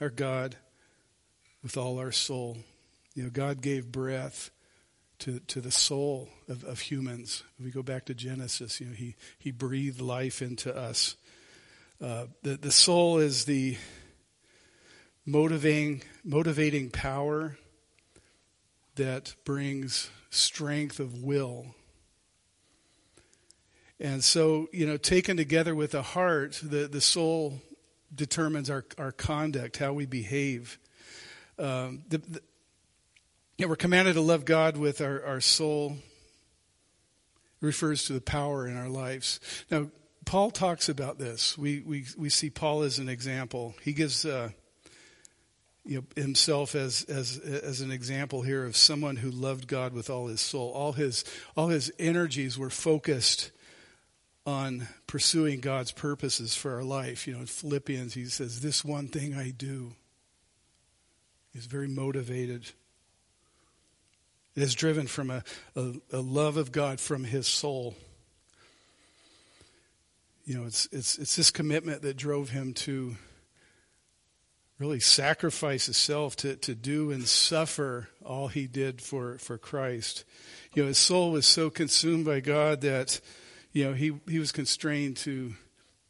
our 0.01 0.11
God 0.11 0.57
with 1.63 1.77
all 1.77 1.99
our 1.99 2.13
soul. 2.13 2.59
You 3.15 3.25
know, 3.25 3.31
God 3.31 3.61
gave 3.61 3.91
breath 3.91 4.51
to, 5.21 5.41
to 5.41 5.61
the 5.61 5.71
soul 5.71 6.29
of, 6.49 6.65
of 6.65 6.81
humans. 6.81 7.43
If 7.59 7.65
we 7.65 7.71
go 7.71 7.83
back 7.83 8.05
to 8.07 8.15
Genesis, 8.15 8.81
you 8.81 8.87
know, 8.87 8.95
he, 8.95 9.17
he 9.39 9.51
breathed 9.51 10.01
life 10.01 10.41
into 10.41 10.75
us. 10.75 11.17
Uh, 12.01 12.27
the, 12.43 12.57
the 12.57 12.71
soul 12.71 13.19
is 13.19 13.45
the 13.45 13.77
motivating, 15.27 16.03
motivating 16.25 16.91
power 16.91 17.59
that 18.95 19.35
brings 19.45 20.11
strength 20.31 21.01
of 21.01 21.23
will. 21.23 21.75
And 24.01 24.23
so, 24.23 24.69
you 24.73 24.87
know, 24.87 24.97
taken 24.97 25.37
together 25.37 25.75
with 25.75 25.91
the 25.91 26.03
heart, 26.03 26.61
the, 26.63 26.87
the 26.87 27.01
soul 27.01 27.61
determines 28.15 28.71
our, 28.71 28.85
our 28.97 29.13
conduct, 29.13 29.77
how 29.77 29.93
we 29.93 30.07
behave. 30.07 30.79
Um, 31.59 32.03
the, 32.09 32.19
the, 32.19 32.41
yeah, 33.57 33.67
we're 33.67 33.77
commanded 33.77 34.15
to 34.15 34.21
love 34.21 34.45
God 34.45 34.77
with 34.77 35.01
our, 35.01 35.25
our 35.25 35.41
soul. 35.41 35.97
It 37.61 37.67
refers 37.67 38.05
to 38.05 38.13
the 38.13 38.21
power 38.21 38.67
in 38.67 38.77
our 38.77 38.89
lives. 38.89 39.41
Now, 39.71 39.91
Paul 40.25 40.51
talks 40.51 40.89
about 40.89 41.19
this. 41.19 41.57
We, 41.59 41.81
we, 41.81 42.05
we 42.17 42.29
see 42.29 42.51
Paul 42.51 42.83
as 42.83 42.99
an 42.99 43.09
example. 43.09 43.75
He 43.83 43.93
gives 43.93 44.25
uh, 44.25 44.51
you 45.85 45.97
know, 45.97 46.23
himself 46.23 46.75
as, 46.75 47.05
as, 47.05 47.39
as 47.39 47.81
an 47.81 47.91
example 47.91 48.43
here 48.43 48.65
of 48.65 48.77
someone 48.77 49.17
who 49.17 49.31
loved 49.31 49.67
God 49.67 49.95
with 49.95 50.11
all 50.11 50.27
his 50.27 50.41
soul. 50.41 50.71
All 50.73 50.93
his, 50.93 51.25
all 51.57 51.69
his 51.69 51.91
energies 51.99 52.59
were 52.59 52.71
focused 52.71 53.51
on 54.49 54.89
pursuing 55.07 55.61
God's 55.61 55.93
purposes 55.93 56.55
for 56.55 56.75
our 56.75 56.83
life. 56.83 57.27
You 57.27 57.35
know, 57.35 57.41
in 57.41 57.47
Philippians, 57.47 58.15
he 58.15 58.25
says, 58.25 58.61
This 58.61 58.83
one 58.83 59.09
thing 59.09 59.35
I 59.35 59.51
do. 59.51 59.93
He's 61.53 61.67
very 61.67 61.87
motivated. 61.87 62.65
It 64.57 64.63
is 64.63 64.75
driven 64.75 65.07
from 65.07 65.29
a, 65.31 65.45
a, 65.77 65.93
a 66.15 66.21
love 66.21 66.57
of 66.57 66.73
God 66.73 66.99
from 66.99 67.25
his 67.25 67.47
soul. 67.47 67.95
You 70.47 70.59
know, 70.59 70.65
it's, 70.65 70.89
it's, 70.93 71.19
it's 71.19 71.37
this 71.37 71.51
commitment 71.51 72.01
that 72.01 72.17
drove 72.17 72.49
him 72.49 72.73
to 72.73 73.17
really 74.79 75.01
sacrifice 75.01 75.85
himself 75.85 76.37
to, 76.37 76.57
to 76.57 76.75
do 76.75 77.11
and 77.11 77.29
suffer 77.29 78.09
all 78.25 78.49
he 78.49 78.67
did 78.67 79.03
for, 79.03 79.37
for 79.37 79.59
Christ. 79.59 80.25
You 80.73 80.85
know, 80.85 80.89
his 80.89 80.97
soul 80.97 81.33
was 81.33 81.47
so 81.47 81.69
consumed 81.69 82.25
by 82.25 82.41
God 82.41 82.81
that 82.81 83.21
you 83.79 83.85
know, 83.85 83.93
he, 83.93 84.13
he 84.29 84.41
was 84.41 84.51
constrained 84.51 85.19
to 85.19 85.55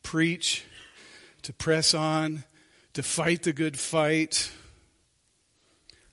preach, 0.03 0.65
to 1.43 1.53
press 1.53 1.93
on, 1.93 2.45
to 2.95 3.03
fight 3.03 3.43
the 3.43 3.53
good 3.53 3.79
fight. 3.79 4.51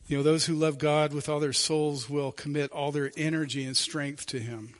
You 0.05 0.17
know, 0.17 0.23
those 0.23 0.47
who 0.47 0.53
love 0.53 0.77
God 0.77 1.13
with 1.13 1.29
all 1.29 1.39
their 1.39 1.53
souls 1.53 2.09
will 2.09 2.33
commit 2.33 2.73
all 2.73 2.91
their 2.91 3.09
energy 3.15 3.63
and 3.63 3.77
strength 3.77 4.25
to 4.27 4.39
Him. 4.39 4.73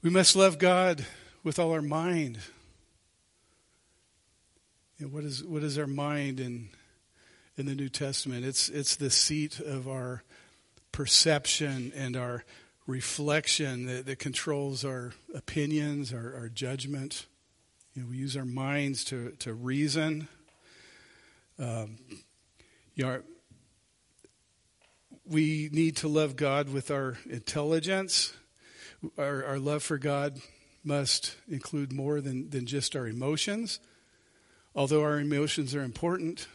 We 0.00 0.08
must 0.08 0.34
love 0.34 0.58
God 0.58 1.04
with 1.42 1.58
all 1.58 1.72
our 1.72 1.82
mind. 1.82 2.38
You 4.98 5.04
know, 5.04 5.12
what 5.12 5.24
is 5.24 5.44
what 5.44 5.62
is 5.62 5.76
our 5.76 5.86
mind 5.86 6.40
in 6.40 6.70
in 7.58 7.66
the 7.66 7.74
New 7.74 7.90
Testament? 7.90 8.46
It's 8.46 8.70
it's 8.70 8.96
the 8.96 9.10
seat 9.10 9.60
of 9.60 9.86
our 9.86 10.22
perception 10.92 11.92
and 11.94 12.16
our 12.16 12.42
reflection 12.86 13.86
that, 13.86 14.06
that 14.06 14.18
controls 14.18 14.84
our 14.84 15.12
opinions, 15.34 16.12
our, 16.12 16.34
our 16.34 16.48
judgment. 16.48 17.26
You 17.94 18.02
know, 18.02 18.08
we 18.10 18.16
use 18.16 18.36
our 18.36 18.44
minds 18.44 19.04
to, 19.06 19.30
to 19.40 19.54
reason. 19.54 20.28
Um, 21.58 21.96
you 22.94 23.04
know, 23.04 23.22
we 25.26 25.70
need 25.72 25.96
to 25.98 26.08
love 26.08 26.36
God 26.36 26.68
with 26.68 26.90
our 26.90 27.16
intelligence. 27.28 28.34
Our, 29.16 29.44
our 29.44 29.58
love 29.58 29.82
for 29.82 29.98
God 29.98 30.40
must 30.82 31.36
include 31.48 31.92
more 31.92 32.20
than, 32.20 32.50
than 32.50 32.66
just 32.66 32.94
our 32.94 33.06
emotions. 33.06 33.80
Although 34.74 35.02
our 35.02 35.18
emotions 35.18 35.74
are 35.74 35.82
important, 35.82 36.46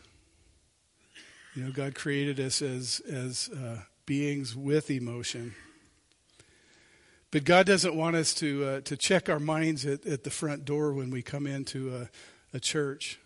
you 1.56 1.64
know, 1.64 1.72
God 1.72 1.96
created 1.96 2.40
us 2.40 2.62
as, 2.62 3.00
as 3.10 3.50
uh, 3.50 3.80
beings 4.06 4.56
with 4.56 4.92
emotion. 4.92 5.56
But 7.32 7.44
God 7.44 7.68
doesn't 7.68 7.96
want 7.96 8.16
us 8.16 8.34
to, 8.36 8.66
uh, 8.66 8.82
to 8.82 8.98
check 8.98 9.30
our 9.30 9.40
minds 9.40 9.86
at, 9.86 10.06
at 10.08 10.24
the 10.24 10.32
front 10.32 10.66
door 10.66 10.94
when 10.94 11.12
we 11.12 11.22
come 11.22 11.46
into 11.46 11.96
a, 11.96 12.10
a 12.56 12.60
church. 12.60 13.20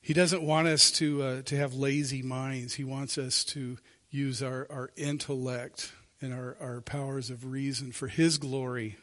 He 0.00 0.12
doesn't 0.12 0.42
want 0.42 0.68
us 0.68 0.92
to, 0.92 1.22
uh, 1.22 1.42
to 1.42 1.56
have 1.56 1.74
lazy 1.74 2.22
minds. 2.22 2.74
He 2.74 2.84
wants 2.84 3.18
us 3.18 3.42
to 3.44 3.78
use 4.10 4.42
our, 4.42 4.68
our 4.70 4.90
intellect 4.96 5.92
and 6.20 6.32
our, 6.32 6.56
our 6.60 6.80
powers 6.80 7.30
of 7.30 7.46
reason 7.46 7.90
for 7.90 8.06
His 8.06 8.38
glory. 8.38 8.96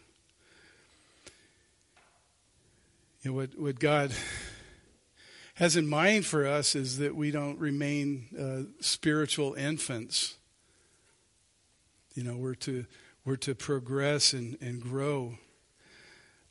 You 3.24 3.32
know, 3.32 3.38
what, 3.38 3.60
what 3.60 3.80
God 3.80 4.14
has 5.56 5.76
in 5.76 5.86
mind 5.86 6.26
for 6.26 6.48
us 6.48 6.76
is 6.76 7.00
that 7.00 7.14
we 7.14 7.30
don't 7.30 7.60
remain 7.60 8.28
uh, 8.40 8.82
spiritual 8.82 9.54
infants 9.56 10.36
you 12.14 12.24
know, 12.24 12.36
we're 12.36 12.56
to 12.56 12.86
we're 13.26 13.36
to 13.38 13.56
progress 13.56 14.34
and, 14.34 14.58
and 14.62 14.82
grow. 14.82 15.38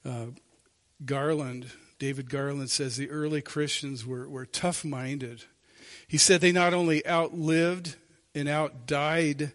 Uh, 0.05 0.27
Garland 1.05 1.71
David 2.01 2.31
Garland 2.31 2.71
says 2.71 2.97
the 2.97 3.11
early 3.11 3.43
Christians 3.43 4.07
were, 4.07 4.27
were 4.27 4.47
tough 4.47 4.85
minded. 4.87 5.45
He 6.09 6.17
said 6.17 6.41
they 6.41 6.51
not 6.51 6.73
only 6.73 7.07
outlived 7.07 7.97
and 8.35 8.49
outdied 8.49 9.53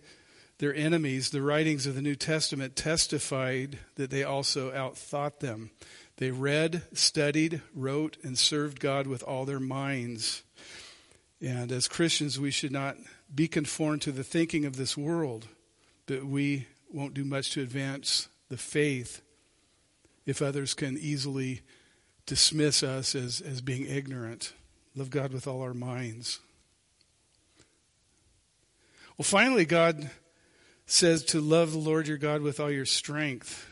their 0.60 0.74
enemies, 0.74 1.32
the 1.32 1.41
writings 1.41 1.88
of 1.88 1.96
the 1.96 2.04
New 2.04 2.15
Testament 2.15 2.76
testified 2.76 3.80
that 3.96 4.12
they 4.12 4.24
also 4.24 4.72
outthought 4.72 5.39
them. 5.39 5.72
They 6.18 6.30
read, 6.30 6.84
studied, 6.94 7.62
wrote, 7.74 8.18
and 8.24 8.38
served 8.38 8.80
God 8.80 9.08
with 9.08 9.24
all 9.24 9.46
their 9.46 9.60
minds. 9.60 10.44
And 11.41 11.72
as 11.72 11.88
Christians, 11.88 12.39
we 12.39 12.52
should 12.52 12.72
not 12.72 12.96
be 13.34 13.48
conformed 13.48 14.04
to 14.04 14.12
the 14.12 14.24
thinking 14.24 14.65
of 14.65 14.78
this 14.78 14.96
world, 14.96 15.48
but 16.06 16.26
we 16.26 16.68
won't 16.91 17.13
do 17.13 17.26
much 17.26 17.52
to 17.52 17.62
advance 17.62 18.30
the 18.50 18.58
faith 18.58 19.22
if 20.26 20.41
others 20.41 20.74
can 20.74 20.98
easily 20.98 21.62
dismiss 22.26 22.84
us 22.84 23.15
as, 23.15 23.41
as 23.41 23.62
being 23.62 23.86
ignorant. 23.86 24.54
Love 24.96 25.10
God 25.10 25.34
with 25.34 25.48
all 25.48 25.62
our 25.62 25.74
minds. 25.74 26.39
Well, 29.18 29.24
finally, 29.24 29.65
God 29.65 30.10
says 30.86 31.24
to 31.26 31.41
love 31.41 31.72
the 31.72 31.78
Lord 31.78 32.08
your 32.08 32.18
God 32.18 32.41
with 32.41 32.60
all 32.60 32.72
your 32.72 32.86
strength. 32.86 33.68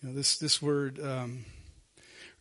You 0.00 0.08
know, 0.08 0.14
this, 0.14 0.38
this 0.38 0.60
word 0.60 1.00
um, 1.00 1.44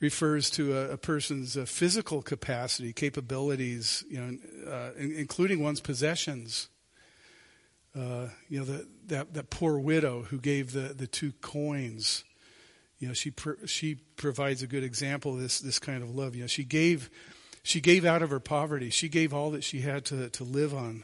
refers 0.01 0.49
to 0.49 0.77
a, 0.77 0.91
a 0.91 0.97
person's 0.97 1.55
uh, 1.55 1.63
physical 1.65 2.21
capacity, 2.21 2.91
capabilities, 2.91 4.03
you 4.09 4.19
know, 4.19 4.71
uh, 4.71 4.91
in, 4.97 5.13
including 5.13 5.63
one's 5.63 5.79
possessions. 5.79 6.67
Uh, 7.95 8.27
you 8.49 8.59
know, 8.59 8.65
the, 8.65 8.87
that, 9.07 9.33
that 9.33 9.49
poor 9.49 9.77
widow 9.77 10.23
who 10.23 10.39
gave 10.39 10.73
the, 10.73 10.93
the 10.93 11.07
two 11.07 11.33
coins. 11.41 12.23
You 12.99 13.09
know, 13.09 13.13
she, 13.13 13.31
she 13.65 13.95
provides 14.15 14.63
a 14.63 14.67
good 14.67 14.83
example 14.83 15.33
of 15.33 15.39
this, 15.39 15.59
this 15.59 15.79
kind 15.79 16.01
of 16.01 16.13
love. 16.15 16.35
You 16.35 16.41
know, 16.41 16.47
she 16.47 16.63
gave, 16.63 17.09
she 17.63 17.79
gave 17.79 18.05
out 18.05 18.21
of 18.21 18.29
her 18.29 18.39
poverty. 18.39 18.89
She 18.89 19.09
gave 19.09 19.33
all 19.33 19.51
that 19.51 19.63
she 19.63 19.81
had 19.81 20.05
to, 20.05 20.29
to 20.29 20.43
live 20.43 20.73
on 20.73 21.03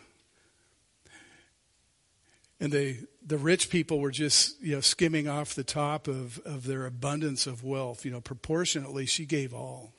and 2.60 2.72
the 2.72 2.98
the 3.26 3.38
rich 3.38 3.70
people 3.70 4.00
were 4.00 4.12
just 4.12 4.62
you 4.62 4.76
know 4.76 4.82
skimming 4.82 5.28
off 5.28 5.54
the 5.54 5.64
top 5.64 6.08
of 6.08 6.40
of 6.40 6.66
their 6.66 6.86
abundance 6.86 7.48
of 7.48 7.64
wealth. 7.64 8.06
You 8.06 8.12
know 8.12 8.22
proportionately 8.22 9.06
she 9.06 9.26
gave 9.26 9.54
all. 9.54 9.94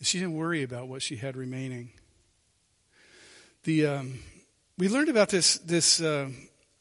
She 0.00 0.18
didn't 0.18 0.34
worry 0.34 0.62
about 0.62 0.88
what 0.88 1.02
she 1.02 1.16
had 1.16 1.36
remaining. 1.36 1.90
The 3.64 3.86
um, 3.86 4.20
we 4.76 4.88
learned 4.88 5.08
about 5.08 5.28
this 5.28 5.58
this 5.58 6.00
uh, 6.00 6.30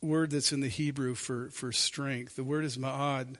word 0.02 0.32
that's 0.32 0.52
in 0.52 0.62
the 0.62 0.67
hebrew 0.67 1.15
for 1.15 1.50
for 1.50 1.71
strength. 1.71 2.36
The 2.36 2.43
word 2.43 2.63
is 2.63 2.78
ma'ad 2.78 3.38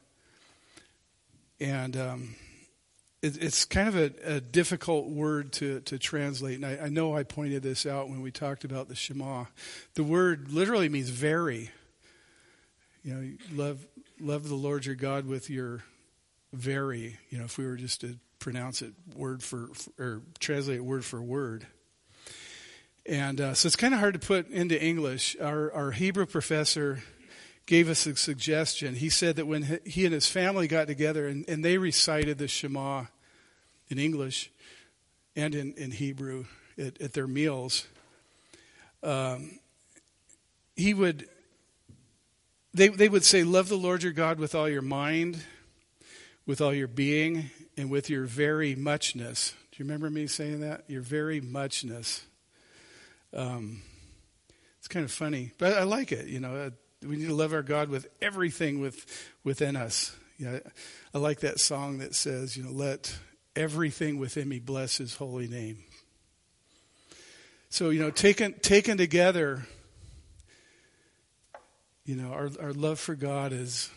and 1.60 1.98
um, 1.98 2.36
it, 3.28 3.44
it's 3.44 3.66
kind 3.66 3.88
of 3.88 3.96
a, 3.96 4.36
a, 4.36 4.42
difficult 4.42 5.08
word 5.08 5.52
to, 5.54 5.82
to 5.82 6.00
translate. 6.00 6.56
And 6.56 6.66
I, 6.66 6.86
I, 6.86 6.90
know 6.90 7.16
I 7.16 7.24
pointed 7.24 7.62
this 7.62 7.86
out 7.86 8.10
when 8.10 8.22
we 8.22 8.32
talked 8.32 8.63
about 8.63 8.88
the 8.88 8.96
Shema. 8.96 9.46
The 9.96 10.04
word 10.04 10.52
literally 10.52 10.90
means 10.90 11.10
very. 11.10 11.72
You 13.04 13.13
know, 13.13 13.63
love, 13.63 13.86
love 14.20 14.48
the 14.48 14.56
Lord 14.56 14.86
your 14.86 14.96
God 14.96 15.26
with 15.26 15.50
your 15.50 15.84
very, 16.54 17.18
you 17.30 17.38
know, 17.38 17.46
if 17.46 17.58
we 17.58 17.66
were 17.66 17.76
just 17.76 18.02
to 18.02 18.18
pronounce 18.40 18.82
it 18.82 18.94
word 19.16 19.44
for, 19.44 19.70
or 20.00 20.22
translate 20.40 20.78
it 20.78 20.86
word 20.86 21.04
for 21.04 21.22
word. 21.22 21.68
And 23.06 23.40
uh, 23.40 23.54
so 23.54 23.68
it's 23.68 23.76
kind 23.76 23.94
of 23.94 24.00
hard 24.00 24.13
to 24.13 24.20
put 24.20 24.50
into 24.50 24.82
English. 24.82 25.38
Our, 25.42 25.72
our 25.72 25.92
Hebrew 25.92 26.26
professor 26.26 27.04
gave 27.66 27.90
us 27.90 28.06
a 28.06 28.16
suggestion. 28.16 28.96
He 28.96 29.10
said 29.10 29.36
that 29.36 29.46
when 29.46 29.80
he 29.86 30.06
and 30.06 30.13
his 30.13 30.28
family 30.28 30.68
got 30.68 30.88
together 30.88 31.28
and, 31.28 31.48
and 31.48 31.63
they 31.63 31.78
recited 31.78 32.38
the 32.38 32.48
Shema 32.48 33.06
in 33.89 34.00
English 34.00 34.52
and 35.36 35.56
in, 35.56 35.73
in 35.73 35.91
Hebrew 35.91 36.45
at, 36.78 37.02
at 37.02 37.13
their 37.13 37.28
meals, 37.28 37.88
um, 39.04 39.60
he 40.76 40.93
would 40.93 41.28
they, 42.78 42.89
they 42.89 43.10
would 43.10 43.26
say, 43.26 43.43
Love 43.43 43.69
the 43.69 43.76
Lord 43.76 44.04
your 44.04 44.13
God 44.13 44.39
with 44.39 44.54
all 44.54 44.69
your 44.69 44.84
mind, 44.84 45.43
with 46.45 46.62
all 46.62 46.73
your 46.73 46.88
being, 46.88 47.50
and 47.76 47.89
with 47.89 48.10
your 48.10 48.26
very 48.26 48.76
muchness. 48.76 49.54
Do 49.71 49.84
you 49.84 49.86
remember 49.86 50.10
me 50.10 50.28
saying 50.28 50.62
that? 50.62 50.84
Your 50.88 51.02
very 51.02 51.41
muchness. 51.41 52.23
Um, 53.34 53.82
it's 54.78 54.88
kind 54.88 55.04
of 55.04 55.12
funny, 55.12 55.52
but 55.58 55.73
I 55.73 55.84
like 55.84 56.12
it. 56.12 56.28
You 56.28 56.39
know, 56.39 56.71
we 57.04 57.17
need 57.17 57.28
to 57.28 57.34
love 57.34 57.54
our 57.54 57.63
God 57.63 57.89
with 57.89 58.08
everything 58.21 58.80
with, 58.80 59.06
within 59.43 59.76
us. 59.76 60.15
You 60.38 60.52
know, 60.52 60.60
I 61.13 61.17
like 61.17 61.39
that 61.39 61.60
song 61.60 61.97
that 61.97 62.13
says, 62.13 62.56
you 62.56 62.63
know, 62.63 62.71
let 62.71 63.17
everything 63.58 64.20
within 64.20 64.48
me 64.48 64.60
bless 64.60 64.98
his 64.98 65.15
holy 65.15 65.48
name. 65.48 65.84
So, 67.70 67.89
you 67.89 68.00
know, 68.00 68.12
taken, 68.12 68.54
taken 68.62 68.98
together, 68.98 69.67
you 72.06 72.15
know, 72.15 72.32
our, 72.32 72.50
our 72.62 72.74
love 72.74 73.00
for 73.00 73.15
God 73.15 73.52
is 73.52 73.89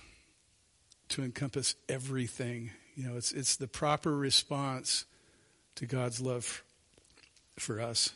to 1.10 1.22
encompass 1.22 1.76
everything. 1.88 2.70
You 2.96 3.08
know, 3.08 3.16
it's, 3.16 3.32
it's 3.32 3.56
the 3.56 3.68
proper 3.68 4.16
response 4.16 5.04
to 5.76 5.86
God's 5.86 6.20
love 6.20 6.64
for 7.58 7.80
us. 7.80 8.10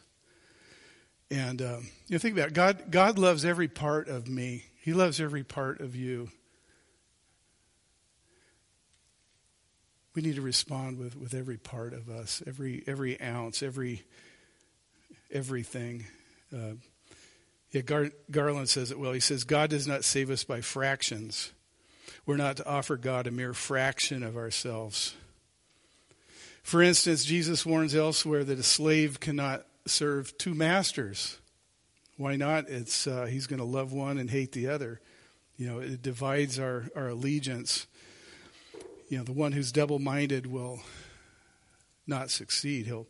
And 1.30 1.62
um, 1.62 1.88
you 2.06 2.14
know, 2.14 2.18
think 2.18 2.36
about 2.36 2.48
it. 2.48 2.54
God. 2.54 2.90
God 2.90 3.18
loves 3.18 3.44
every 3.44 3.68
part 3.68 4.08
of 4.08 4.28
me. 4.28 4.64
He 4.80 4.92
loves 4.92 5.20
every 5.20 5.42
part 5.42 5.80
of 5.80 5.96
you. 5.96 6.30
We 10.14 10.22
need 10.22 10.36
to 10.36 10.42
respond 10.42 10.98
with, 10.98 11.16
with 11.16 11.34
every 11.34 11.56
part 11.56 11.92
of 11.92 12.08
us, 12.08 12.42
every 12.46 12.84
every 12.86 13.20
ounce, 13.20 13.62
every 13.62 14.04
everything. 15.32 16.06
Uh, 16.54 16.74
yeah, 17.72 17.80
Gar- 17.80 18.12
Garland 18.30 18.68
says 18.68 18.92
it 18.92 18.98
well. 18.98 19.12
He 19.12 19.20
says, 19.20 19.42
God 19.42 19.70
does 19.70 19.88
not 19.88 20.04
save 20.04 20.30
us 20.30 20.44
by 20.44 20.60
fractions. 20.60 21.52
We're 22.24 22.36
not 22.36 22.58
to 22.58 22.66
offer 22.66 22.96
God 22.96 23.26
a 23.26 23.32
mere 23.32 23.52
fraction 23.52 24.22
of 24.22 24.36
ourselves. 24.36 25.14
For 26.62 26.80
instance, 26.80 27.24
Jesus 27.24 27.66
warns 27.66 27.94
elsewhere 27.94 28.44
that 28.44 28.58
a 28.58 28.62
slave 28.62 29.18
cannot 29.18 29.66
serve 29.86 30.38
two 30.38 30.54
masters. 30.54 31.38
Why 32.16 32.36
not? 32.36 32.70
It's 32.70 33.06
uh, 33.06 33.26
he's 33.26 33.48
going 33.48 33.58
to 33.58 33.66
love 33.66 33.92
one 33.92 34.18
and 34.18 34.30
hate 34.30 34.52
the 34.52 34.68
other. 34.68 35.00
You 35.56 35.66
know, 35.66 35.78
it 35.80 36.00
divides 36.00 36.58
our, 36.58 36.84
our 36.94 37.08
allegiance. 37.08 37.86
You 39.08 39.18
know, 39.18 39.24
the 39.24 39.32
one 39.32 39.52
who's 39.52 39.72
double 39.72 39.98
minded 39.98 40.46
will 40.46 40.80
not 42.06 42.30
succeed. 42.30 42.86
He'll, 42.86 43.06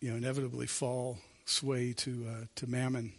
you 0.00 0.10
know, 0.10 0.16
inevitably 0.16 0.66
fall 0.66 1.18
sway 1.44 1.92
to 1.92 2.26
uh, 2.28 2.44
to 2.56 2.66
mammon. 2.66 3.12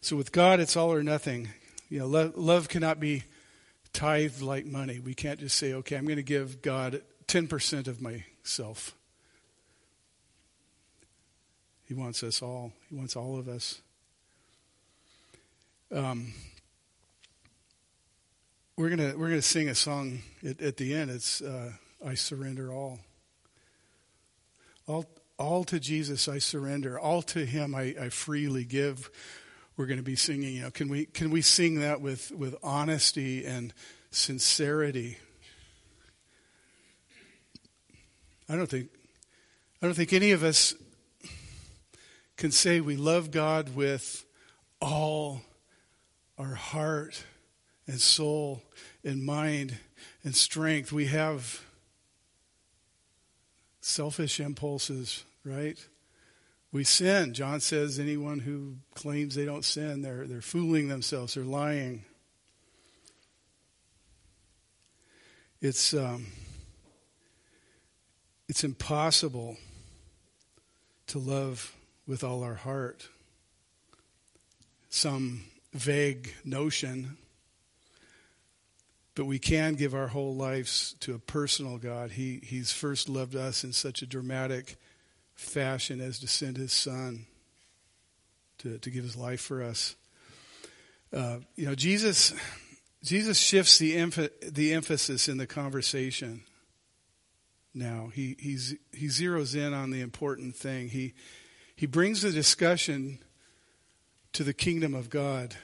So 0.00 0.16
with 0.16 0.32
God, 0.32 0.60
it's 0.60 0.76
all 0.76 0.92
or 0.92 1.02
nothing. 1.02 1.48
You 1.88 2.00
know, 2.00 2.06
love, 2.06 2.36
love 2.36 2.68
cannot 2.68 3.00
be 3.00 3.24
tithed 3.92 4.40
like 4.40 4.64
money. 4.64 4.98
We 4.98 5.14
can't 5.14 5.40
just 5.40 5.58
say, 5.58 5.74
okay, 5.74 5.96
I'm 5.96 6.04
going 6.04 6.16
to 6.16 6.22
give 6.22 6.62
God 6.62 7.02
10% 7.26 7.86
of 7.86 8.00
myself. 8.00 8.94
He 11.86 11.94
wants 11.94 12.22
us 12.22 12.40
all. 12.40 12.72
He 12.88 12.94
wants 12.94 13.16
all 13.16 13.38
of 13.38 13.48
us. 13.48 13.80
Um, 15.92 16.32
we're 18.80 18.88
gonna 18.88 19.12
we're 19.14 19.28
gonna 19.28 19.42
sing 19.42 19.68
a 19.68 19.74
song 19.74 20.20
at, 20.42 20.62
at 20.62 20.78
the 20.78 20.94
end. 20.94 21.10
It's 21.10 21.42
uh, 21.42 21.72
"I 22.04 22.14
Surrender 22.14 22.72
All." 22.72 22.98
All 24.86 25.04
all 25.38 25.64
to 25.64 25.78
Jesus 25.78 26.28
I 26.28 26.38
surrender. 26.38 26.98
All 26.98 27.20
to 27.22 27.44
Him 27.44 27.74
I, 27.74 27.94
I 28.00 28.08
freely 28.08 28.64
give. 28.64 29.10
We're 29.76 29.84
going 29.84 29.98
to 29.98 30.02
be 30.02 30.16
singing. 30.16 30.54
You 30.54 30.62
know, 30.62 30.70
can 30.70 30.88
we 30.88 31.04
can 31.04 31.30
we 31.30 31.42
sing 31.42 31.80
that 31.80 32.00
with 32.00 32.30
with 32.30 32.56
honesty 32.62 33.44
and 33.44 33.74
sincerity? 34.10 35.18
I 38.48 38.56
don't 38.56 38.68
think 38.68 38.88
I 39.82 39.86
don't 39.86 39.94
think 39.94 40.14
any 40.14 40.30
of 40.30 40.42
us 40.42 40.74
can 42.38 42.50
say 42.50 42.80
we 42.80 42.96
love 42.96 43.30
God 43.30 43.76
with 43.76 44.24
all 44.80 45.42
our 46.38 46.54
heart 46.54 47.24
and 47.90 48.00
soul 48.00 48.62
and 49.02 49.24
mind 49.24 49.76
and 50.22 50.34
strength. 50.34 50.92
We 50.92 51.06
have 51.06 51.60
selfish 53.80 54.38
impulses, 54.38 55.24
right? 55.44 55.76
We 56.70 56.84
sin. 56.84 57.34
John 57.34 57.58
says 57.58 57.98
anyone 57.98 58.38
who 58.38 58.76
claims 58.94 59.34
they 59.34 59.44
don't 59.44 59.64
sin, 59.64 60.02
they're, 60.02 60.24
they're 60.28 60.40
fooling 60.40 60.86
themselves, 60.86 61.34
they're 61.34 61.42
lying. 61.42 62.04
It's, 65.60 65.92
um, 65.92 66.26
it's 68.48 68.62
impossible 68.62 69.56
to 71.08 71.18
love 71.18 71.74
with 72.06 72.22
all 72.22 72.44
our 72.44 72.54
heart. 72.54 73.08
Some 74.90 75.42
vague 75.72 76.32
notion 76.44 77.16
but 79.20 79.26
we 79.26 79.38
can 79.38 79.74
give 79.74 79.94
our 79.94 80.06
whole 80.06 80.34
lives 80.34 80.94
to 81.00 81.14
a 81.14 81.18
personal 81.18 81.76
God. 81.76 82.12
He, 82.12 82.40
he's 82.42 82.72
first 82.72 83.06
loved 83.06 83.36
us 83.36 83.64
in 83.64 83.74
such 83.74 84.00
a 84.00 84.06
dramatic 84.06 84.78
fashion 85.34 86.00
as 86.00 86.18
to 86.20 86.26
send 86.26 86.56
his 86.56 86.72
son 86.72 87.26
to, 88.60 88.78
to 88.78 88.90
give 88.90 89.04
his 89.04 89.18
life 89.18 89.42
for 89.42 89.62
us. 89.62 89.94
Uh, 91.12 91.40
you 91.54 91.66
know, 91.66 91.74
Jesus, 91.74 92.32
Jesus 93.04 93.36
shifts 93.36 93.76
the, 93.76 93.96
emph- 93.96 94.30
the 94.40 94.72
emphasis 94.72 95.28
in 95.28 95.36
the 95.36 95.46
conversation 95.46 96.40
now. 97.74 98.10
He, 98.14 98.36
he's, 98.38 98.74
he 98.90 99.08
zeroes 99.08 99.54
in 99.54 99.74
on 99.74 99.90
the 99.90 100.00
important 100.00 100.56
thing. 100.56 100.88
He, 100.88 101.12
he 101.76 101.84
brings 101.84 102.22
the 102.22 102.30
discussion 102.30 103.18
to 104.32 104.44
the 104.44 104.54
kingdom 104.54 104.94
of 104.94 105.10
God. 105.10 105.56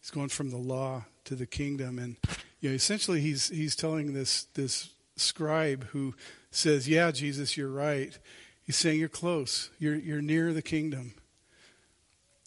He's 0.00 0.10
going 0.10 0.28
from 0.28 0.50
the 0.50 0.56
law 0.56 1.04
to 1.24 1.34
the 1.34 1.46
kingdom, 1.46 1.98
and 1.98 2.16
you 2.60 2.70
know, 2.70 2.74
essentially, 2.74 3.20
he's 3.20 3.48
he's 3.48 3.76
telling 3.76 4.14
this 4.14 4.44
this 4.54 4.90
scribe 5.16 5.84
who 5.88 6.14
says, 6.50 6.88
"Yeah, 6.88 7.10
Jesus, 7.10 7.56
you're 7.56 7.70
right." 7.70 8.18
He's 8.62 8.76
saying, 8.76 8.98
"You're 8.98 9.08
close. 9.08 9.70
You're 9.78 9.96
you're 9.96 10.22
near 10.22 10.52
the 10.52 10.62
kingdom." 10.62 11.14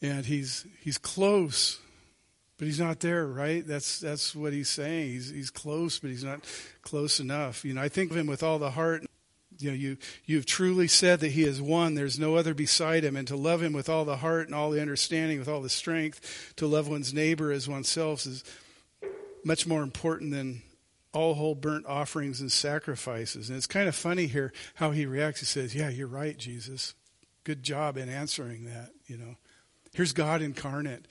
And 0.02 0.26
he's 0.26 0.66
he's 0.82 0.98
close, 0.98 1.80
but 2.58 2.66
he's 2.66 2.80
not 2.80 3.00
there, 3.00 3.26
right? 3.26 3.66
That's 3.66 4.00
that's 4.00 4.36
what 4.36 4.54
he's 4.54 4.70
saying. 4.70 5.12
He's 5.12 5.30
he's 5.30 5.50
close, 5.50 6.00
but 6.00 6.10
he's 6.10 6.24
not 6.24 6.44
close 6.82 7.20
enough. 7.20 7.64
You 7.64 7.74
know, 7.74 7.82
I 7.82 7.90
think 7.90 8.12
of 8.12 8.18
him 8.18 8.28
with 8.28 8.44
all 8.44 8.60
the 8.60 8.72
heart 8.72 9.06
you 9.60 9.70
know, 9.70 9.76
you, 9.76 9.98
you've 10.26 10.46
truly 10.46 10.88
said 10.88 11.20
that 11.22 11.32
he 11.32 11.44
is 11.44 11.62
one. 11.62 11.96
There's 11.96 12.20
no 12.20 12.36
other 12.36 12.54
beside 12.54 13.04
him. 13.04 13.16
And 13.16 13.28
to 13.28 13.36
love 13.36 13.62
him 13.62 13.74
with 13.74 13.90
all 13.90 14.06
the 14.06 14.18
heart 14.18 14.48
and 14.48 14.56
all 14.56 14.72
the 14.72 14.82
understanding, 14.82 15.40
with 15.40 15.48
all 15.48 15.62
the 15.62 15.70
strength, 15.70 16.54
to 16.58 16.68
love 16.68 16.88
one's 16.88 17.14
neighbor 17.14 17.52
as 17.52 17.68
oneself 17.68 18.26
is 18.26 18.44
much 19.44 19.68
more 19.68 19.84
important 19.84 20.32
than 20.32 20.62
all 21.14 21.36
whole 21.36 21.56
burnt 21.56 21.86
offerings 21.86 22.42
and 22.42 22.52
sacrifices. 22.52 23.50
And 23.50 23.58
it's 23.58 23.68
kind 23.68 23.88
of 23.88 23.96
funny 23.96 24.28
here 24.28 24.52
how 24.76 24.92
he 24.92 25.06
reacts. 25.06 25.40
He 25.40 25.46
says, 25.46 25.76
Yeah, 25.76 25.90
you're 25.90 26.08
right, 26.08 26.38
Jesus. 26.38 26.96
Good 27.44 27.64
job 27.64 27.98
in 27.98 28.10
answering 28.10 28.66
that, 28.66 28.92
you 29.06 29.18
know. 29.18 29.36
Here's 29.94 30.12
God 30.14 30.42
incarnate. 30.42 31.08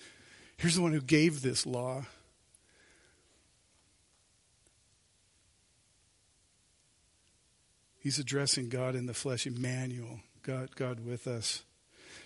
Here's 0.57 0.75
the 0.75 0.83
one 0.83 0.93
who 0.93 1.01
gave 1.01 1.43
this 1.43 1.67
law. 1.67 2.05
He's 8.03 8.19
addressing 8.19 8.69
God 8.69 8.95
in 8.95 9.07
the 9.07 9.15
flesh, 9.15 9.47
Emmanuel, 9.47 10.21
God, 10.43 10.75
God 10.75 11.07
with 11.07 11.29
us. 11.29 11.63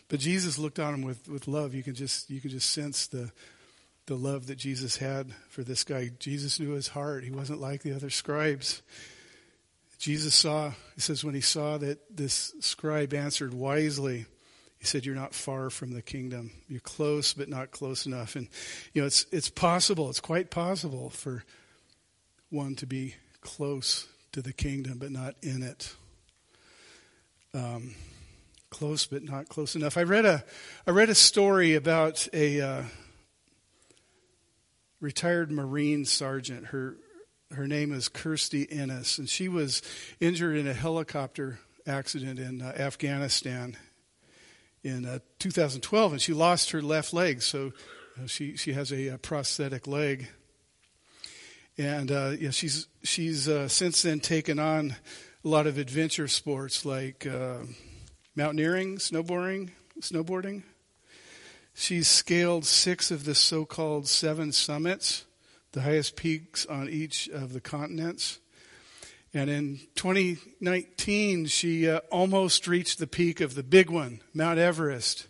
But 0.08 0.20
Jesus 0.20 0.58
looked 0.58 0.78
on 0.78 0.94
him 0.94 1.02
with, 1.02 1.28
with 1.28 1.46
love. 1.46 1.74
You 1.74 1.82
can 1.82 1.94
just 1.94 2.30
you 2.30 2.40
can 2.40 2.50
just 2.50 2.70
sense 2.70 3.06
the 3.06 3.30
the 4.06 4.14
love 4.14 4.46
that 4.46 4.56
Jesus 4.56 4.96
had 4.96 5.32
for 5.48 5.62
this 5.62 5.84
guy. 5.84 6.10
Jesus 6.18 6.58
knew 6.60 6.70
his 6.70 6.88
heart. 6.88 7.24
He 7.24 7.30
wasn't 7.30 7.60
like 7.60 7.82
the 7.82 7.92
other 7.92 8.08
scribes. 8.08 8.82
Jesus 9.98 10.34
saw, 10.34 10.72
he 10.94 11.00
says, 11.00 11.24
when 11.24 11.34
he 11.34 11.40
saw 11.40 11.78
that 11.78 11.98
this 12.14 12.54
scribe 12.60 13.14
answered 13.14 13.52
wisely, 13.52 14.26
he 14.78 14.84
said, 14.84 15.04
You're 15.04 15.16
not 15.16 15.34
far 15.34 15.70
from 15.70 15.92
the 15.92 16.02
kingdom. 16.02 16.52
You're 16.68 16.80
close, 16.80 17.34
but 17.34 17.48
not 17.48 17.72
close 17.72 18.06
enough. 18.06 18.36
And, 18.36 18.48
you 18.92 19.02
know, 19.02 19.06
it's, 19.06 19.26
it's 19.32 19.48
possible, 19.48 20.08
it's 20.08 20.20
quite 20.20 20.50
possible 20.50 21.10
for 21.10 21.44
one 22.50 22.76
to 22.76 22.86
be 22.86 23.16
close 23.40 24.06
to 24.36 24.42
the 24.42 24.52
kingdom, 24.52 24.98
but 24.98 25.10
not 25.10 25.34
in 25.42 25.62
it. 25.62 25.94
Um, 27.54 27.94
close, 28.68 29.06
but 29.06 29.22
not 29.22 29.48
close 29.48 29.74
enough. 29.74 29.96
I 29.96 30.02
read 30.02 30.26
a, 30.26 30.44
I 30.86 30.90
read 30.90 31.08
a 31.08 31.14
story 31.14 31.74
about 31.74 32.28
a 32.34 32.60
uh, 32.60 32.82
retired 35.00 35.50
Marine 35.50 36.04
sergeant. 36.04 36.66
Her, 36.66 36.98
her 37.50 37.66
name 37.66 37.94
is 37.94 38.10
Kirstie 38.10 38.66
Ennis, 38.70 39.16
and 39.16 39.26
she 39.26 39.48
was 39.48 39.80
injured 40.20 40.58
in 40.58 40.68
a 40.68 40.74
helicopter 40.74 41.58
accident 41.86 42.38
in 42.38 42.60
uh, 42.60 42.74
Afghanistan 42.76 43.74
in 44.82 45.06
uh, 45.06 45.20
2012, 45.38 46.12
and 46.12 46.20
she 46.20 46.34
lost 46.34 46.72
her 46.72 46.82
left 46.82 47.14
leg, 47.14 47.40
so 47.40 47.72
uh, 48.22 48.26
she 48.26 48.54
she 48.54 48.74
has 48.74 48.92
a, 48.92 49.08
a 49.08 49.16
prosthetic 49.16 49.86
leg. 49.86 50.28
And 51.78 52.10
uh, 52.10 52.32
yeah, 52.38 52.50
she's 52.50 52.86
she's 53.02 53.48
uh, 53.48 53.68
since 53.68 54.02
then 54.02 54.20
taken 54.20 54.58
on 54.58 54.96
a 55.44 55.48
lot 55.48 55.66
of 55.66 55.76
adventure 55.76 56.26
sports 56.26 56.86
like 56.86 57.26
uh, 57.26 57.58
mountaineering, 58.34 58.96
snowboarding, 58.96 59.70
snowboarding. 60.00 60.62
She's 61.74 62.08
scaled 62.08 62.64
six 62.64 63.10
of 63.10 63.26
the 63.26 63.34
so-called 63.34 64.08
seven 64.08 64.52
summits, 64.52 65.26
the 65.72 65.82
highest 65.82 66.16
peaks 66.16 66.64
on 66.64 66.88
each 66.88 67.28
of 67.28 67.52
the 67.52 67.60
continents. 67.60 68.38
And 69.34 69.50
in 69.50 69.80
2019, 69.96 71.44
she 71.44 71.90
uh, 71.90 72.00
almost 72.10 72.66
reached 72.66 72.98
the 72.98 73.06
peak 73.06 73.42
of 73.42 73.54
the 73.54 73.62
big 73.62 73.90
one, 73.90 74.22
Mount 74.32 74.58
Everest, 74.58 75.26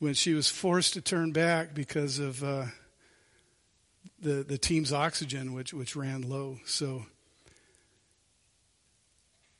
when 0.00 0.14
she 0.14 0.34
was 0.34 0.48
forced 0.48 0.94
to 0.94 1.00
turn 1.00 1.30
back 1.30 1.72
because 1.72 2.18
of 2.18 2.42
uh, 2.42 2.64
the, 4.20 4.42
the 4.42 4.58
team's 4.58 4.92
oxygen, 4.92 5.52
which, 5.52 5.72
which 5.72 5.96
ran 5.96 6.28
low. 6.28 6.58
So 6.64 7.06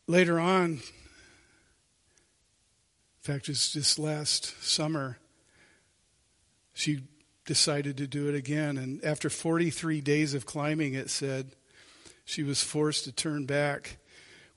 later 0.07 0.39
on, 0.39 0.71
in 0.73 0.81
fact, 3.23 3.47
just, 3.47 3.73
just 3.73 3.99
last 3.99 4.63
summer, 4.63 5.19
she 6.73 7.01
decided 7.45 7.97
to 7.97 8.07
do 8.07 8.29
it 8.29 8.35
again. 8.35 8.79
And 8.79 9.05
after 9.05 9.29
43 9.29 10.01
days 10.01 10.35
of 10.35 10.47
climbing, 10.47 10.95
it 10.95 11.11
said 11.11 11.53
she 12.25 12.43
was 12.43 12.63
forced 12.63 13.05
to 13.05 13.13
turn 13.13 13.45
back 13.47 13.99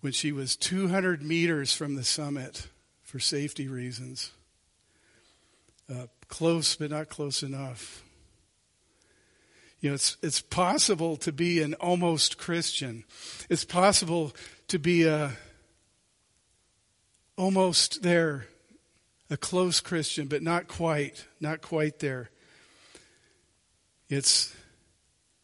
when 0.01 0.13
she 0.13 0.31
was 0.31 0.55
200 0.55 1.23
meters 1.23 1.73
from 1.73 1.95
the 1.95 2.03
summit 2.03 2.67
for 3.01 3.19
safety 3.19 3.67
reasons. 3.67 4.31
Uh, 5.91 6.07
close, 6.27 6.75
but 6.75 6.91
not 6.91 7.09
close 7.09 7.43
enough. 7.43 8.03
You 9.83 9.89
know, 9.89 9.95
it's, 9.95 10.15
it's 10.23 10.39
possible 10.39 11.17
to 11.17 11.33
be 11.33 11.61
an 11.61 11.73
almost 11.73 12.37
Christian. 12.37 13.03
It's 13.49 13.65
possible 13.65 14.33
to 14.69 14.79
be 14.79 15.03
a 15.03 15.33
almost 17.35 18.01
there, 18.01 18.45
a 19.29 19.35
close 19.35 19.81
Christian, 19.81 20.27
but 20.27 20.41
not 20.41 20.69
quite, 20.69 21.25
not 21.41 21.61
quite 21.61 21.99
there. 21.99 22.29
It's 24.07 24.55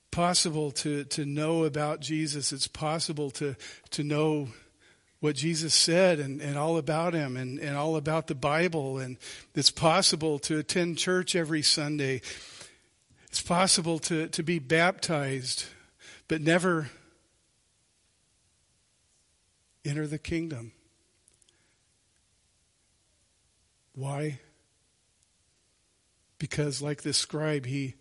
possible 0.10 0.72
to, 0.72 1.04
to 1.04 1.26
know 1.26 1.66
about 1.66 2.00
Jesus. 2.00 2.54
It's 2.54 2.68
possible 2.68 3.32
to, 3.32 3.58
to 3.90 4.04
know 4.06 4.48
what 5.20 5.36
Jesus 5.36 5.74
said 5.74 6.20
and, 6.20 6.40
and 6.40 6.58
all 6.58 6.78
about 6.78 7.14
him 7.14 7.36
and, 7.36 7.60
and 7.60 7.76
all 7.76 7.98
about 7.98 8.28
the 8.28 8.36
Bible. 8.36 9.00
And 9.00 9.18
it's 9.54 9.70
possible 9.70 10.40
to 10.40 10.60
attend 10.60 10.98
church 10.98 11.36
every 11.36 11.62
Sunday 11.62 12.22
it's 13.30 13.42
possible 13.42 14.00
to, 14.00 14.28
to 14.30 14.44
be 14.44 14.60
baptized, 14.60 15.66
but 16.28 16.42
never 16.42 16.90
enter 19.86 20.08
the 20.08 20.18
kingdom. 20.18 20.72
Why? 23.94 24.40
Because, 26.40 26.82
like 26.82 27.04
this 27.04 27.18
scribe, 27.18 27.66
he, 27.66 27.96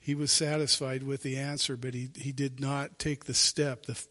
he 0.00 0.14
was 0.14 0.32
satisfied 0.32 1.02
with 1.02 1.22
the 1.22 1.36
answer, 1.36 1.76
but 1.76 1.94
he, 1.94 2.10
he 2.16 2.32
did 2.32 2.60
not 2.60 2.98
take 2.98 3.24
the 3.24 3.34
step, 3.34 3.86
the, 3.86 4.04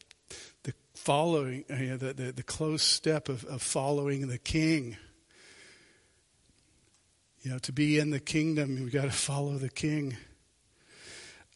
the 0.63 0.74
following, 0.95 1.65
uh, 1.69 1.98
the, 1.98 2.13
the, 2.13 2.32
the 2.32 2.43
close 2.43 2.82
step 2.82 3.30
of, 3.30 3.43
of 3.45 3.62
following 3.62 4.28
the 4.28 4.38
king. 4.38 4.98
You 7.41 7.52
know, 7.52 7.60
to 7.60 7.71
be 7.71 7.97
in 7.97 8.10
the 8.10 8.19
kingdom, 8.19 8.75
we've 8.75 8.91
got 8.91 9.06
to 9.06 9.12
follow 9.12 9.54
the 9.54 9.69
king. 9.69 10.17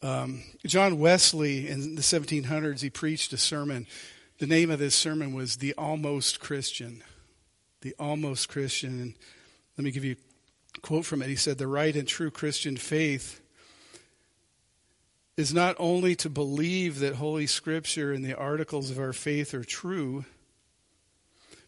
Um, 0.01 0.43
John 0.65 0.97
Wesley 0.97 1.67
in 1.67 1.95
the 1.95 2.01
1700s, 2.01 2.79
he 2.79 2.89
preached 2.89 3.33
a 3.33 3.37
sermon. 3.37 3.85
The 4.39 4.47
name 4.47 4.71
of 4.71 4.79
this 4.79 4.95
sermon 4.95 5.33
was 5.33 5.57
The 5.57 5.73
Almost 5.73 6.39
Christian. 6.39 7.03
The 7.81 7.93
Almost 7.99 8.47
Christian. 8.47 9.01
And 9.01 9.13
let 9.77 9.83
me 9.83 9.91
give 9.91 10.05
you 10.05 10.15
a 10.77 10.79
quote 10.79 11.03
from 11.03 11.21
it. 11.21 11.27
He 11.27 11.35
said, 11.35 11.57
The 11.57 11.67
right 11.67 11.93
and 11.93 12.07
true 12.07 12.31
Christian 12.31 12.77
faith 12.77 13.41
is 15.35 15.53
not 15.53 15.75
only 15.79 16.15
to 16.15 16.29
believe 16.29 16.99
that 16.99 17.15
Holy 17.15 17.45
Scripture 17.45 18.13
and 18.13 18.23
the 18.23 18.37
articles 18.37 18.89
of 18.89 18.99
our 18.99 19.11
faith 19.11 19.53
are 19.53 19.65
true, 19.65 20.23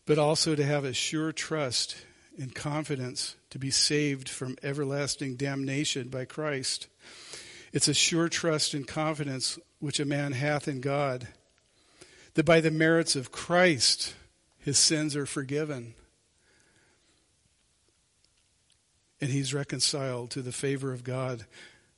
but 0.05 0.17
also 0.17 0.55
to 0.55 0.63
have 0.63 0.85
a 0.85 0.93
sure 0.93 1.33
trust 1.33 1.97
and 2.38 2.53
confidence 2.53 3.36
to 3.49 3.59
be 3.59 3.71
saved 3.71 4.29
from 4.29 4.57
everlasting 4.63 5.36
damnation 5.36 6.09
by 6.09 6.25
Christ. 6.25 6.88
It's 7.71 7.88
a 7.88 7.93
sure 7.93 8.29
trust 8.29 8.73
and 8.73 8.88
confidence 8.88 9.59
which 9.79 9.99
a 9.99 10.05
man 10.05 10.31
hath 10.31 10.67
in 10.67 10.81
God, 10.81 11.27
that 12.36 12.45
by 12.45 12.61
the 12.61 12.71
merits 12.71 13.15
of 13.15 13.31
Christ 13.31 14.13
his 14.57 14.77
sins 14.77 15.15
are 15.15 15.25
forgiven, 15.25 15.93
and 19.21 19.29
he's 19.29 19.53
reconciled 19.53 20.31
to 20.31 20.41
the 20.41 20.51
favor 20.51 20.91
of 20.91 21.03
God. 21.03 21.45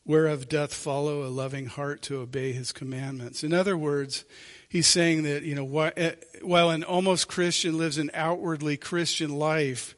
whereof 0.07 0.47
doth 0.47 0.73
follow 0.73 1.23
a 1.23 1.27
loving 1.27 1.65
heart 1.65 2.01
to 2.01 2.19
obey 2.19 2.53
his 2.53 2.71
commandments. 2.71 3.43
In 3.43 3.53
other 3.53 3.77
words, 3.77 4.23
he's 4.69 4.88
saying 4.88 5.23
that, 5.23 5.43
you 5.43 5.53
know, 5.53 5.79
eh, 5.97 6.13
while 6.41 6.69
an 6.69 6.83
almost 6.83 7.27
Christian 7.27 7.77
lives 7.77 7.97
an 7.97 8.09
outwardly 8.13 8.77
Christian 8.77 9.38
life 9.38 9.95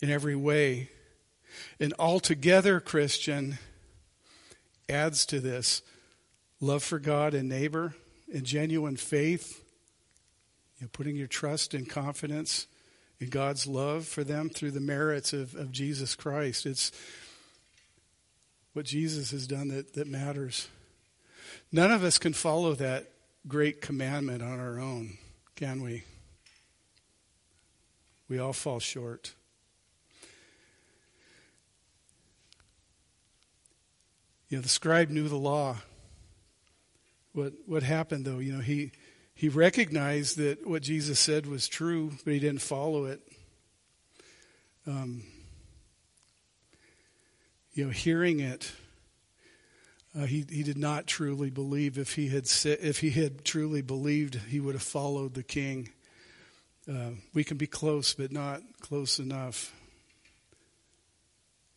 in 0.00 0.10
every 0.10 0.36
way, 0.36 0.90
an 1.80 1.92
altogether 1.98 2.80
Christian 2.80 3.58
adds 4.88 5.26
to 5.26 5.40
this 5.40 5.82
love 6.60 6.82
for 6.82 6.98
God 6.98 7.34
and 7.34 7.48
neighbor 7.48 7.94
and 8.32 8.44
genuine 8.44 8.96
faith, 8.96 9.62
you 10.78 10.84
know, 10.84 10.90
putting 10.92 11.16
your 11.16 11.26
trust 11.26 11.74
and 11.74 11.88
confidence 11.88 12.66
in 13.20 13.28
God's 13.28 13.66
love 13.66 14.06
for 14.06 14.24
them 14.24 14.50
through 14.50 14.72
the 14.72 14.80
merits 14.80 15.32
of, 15.32 15.54
of 15.54 15.72
Jesus 15.72 16.14
Christ. 16.14 16.66
It's 16.66 16.92
what 18.74 18.84
Jesus 18.84 19.30
has 19.30 19.46
done 19.46 19.68
that, 19.68 19.94
that 19.94 20.06
matters. 20.06 20.68
None 21.72 21.90
of 21.90 22.04
us 22.04 22.18
can 22.18 22.34
follow 22.34 22.74
that 22.74 23.10
great 23.48 23.80
commandment 23.80 24.42
on 24.42 24.60
our 24.60 24.78
own, 24.78 25.16
can 25.54 25.82
we? 25.82 26.04
We 28.28 28.38
all 28.38 28.52
fall 28.52 28.80
short. 28.80 29.35
You 34.48 34.58
know, 34.58 34.62
the 34.62 34.68
scribe 34.68 35.10
knew 35.10 35.28
the 35.28 35.36
law. 35.36 35.76
What 37.32 37.52
what 37.66 37.82
happened 37.82 38.24
though, 38.24 38.38
you 38.38 38.52
know, 38.52 38.60
he 38.60 38.92
he 39.34 39.48
recognized 39.48 40.38
that 40.38 40.66
what 40.66 40.82
Jesus 40.82 41.18
said 41.18 41.46
was 41.46 41.68
true, 41.68 42.12
but 42.24 42.32
he 42.32 42.38
didn't 42.38 42.62
follow 42.62 43.04
it. 43.04 43.20
Um, 44.86 45.24
you 47.74 47.84
know, 47.84 47.90
hearing 47.90 48.40
it, 48.40 48.72
uh, 50.16 50.24
he 50.24 50.46
he 50.48 50.62
did 50.62 50.78
not 50.78 51.06
truly 51.06 51.50
believe. 51.50 51.98
If 51.98 52.14
he 52.14 52.28
had 52.28 52.48
if 52.64 53.00
he 53.00 53.10
had 53.10 53.44
truly 53.44 53.82
believed, 53.82 54.36
he 54.48 54.60
would 54.60 54.74
have 54.74 54.82
followed 54.82 55.34
the 55.34 55.42
King. 55.42 55.90
Uh, 56.88 57.10
we 57.34 57.44
can 57.44 57.56
be 57.56 57.66
close, 57.66 58.14
but 58.14 58.32
not 58.32 58.62
close 58.80 59.18
enough. 59.18 59.74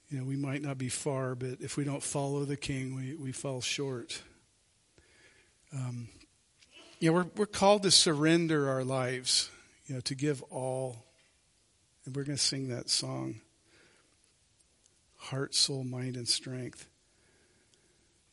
You 0.10 0.20
know, 0.20 0.26
we 0.26 0.36
might 0.36 0.62
not 0.62 0.78
be 0.78 0.89
far, 0.89 1.36
but 1.36 1.62
if 1.62 1.78
we 1.78 1.84
don't 1.84 2.01
follow 2.01 2.45
the 2.45 2.57
King, 2.57 2.95
we 2.95 3.16
we 3.16 3.32
fall 3.32 3.62
short. 3.62 4.22
Um, 5.74 6.10
you 6.99 7.10
know, 7.10 7.18
we're 7.18 7.28
we're 7.36 7.45
called 7.45 7.84
to 7.84 7.91
surrender 7.91 8.70
our 8.70 8.84
lives. 8.84 9.49
You 9.86 9.95
know, 9.95 10.01
to 10.01 10.16
give 10.16 10.43
all, 10.51 11.03
and 12.05 12.16
we're 12.16 12.24
going 12.24 12.38
to 12.38 12.43
sing 12.43 12.70
that 12.70 12.89
song 12.89 13.41
heart, 15.20 15.53
soul, 15.53 15.84
mind, 15.84 16.16
and 16.16 16.28
strength. 16.28 16.88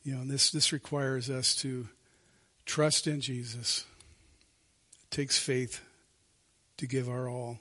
You 0.03 0.15
know, 0.15 0.21
and 0.21 0.29
this, 0.29 0.49
this 0.49 0.71
requires 0.71 1.29
us 1.29 1.53
to 1.57 1.87
trust 2.65 3.07
in 3.07 3.21
Jesus. 3.21 3.85
It 5.03 5.11
takes 5.11 5.37
faith 5.37 5.81
to 6.77 6.87
give 6.87 7.09
our 7.09 7.29
all. 7.29 7.59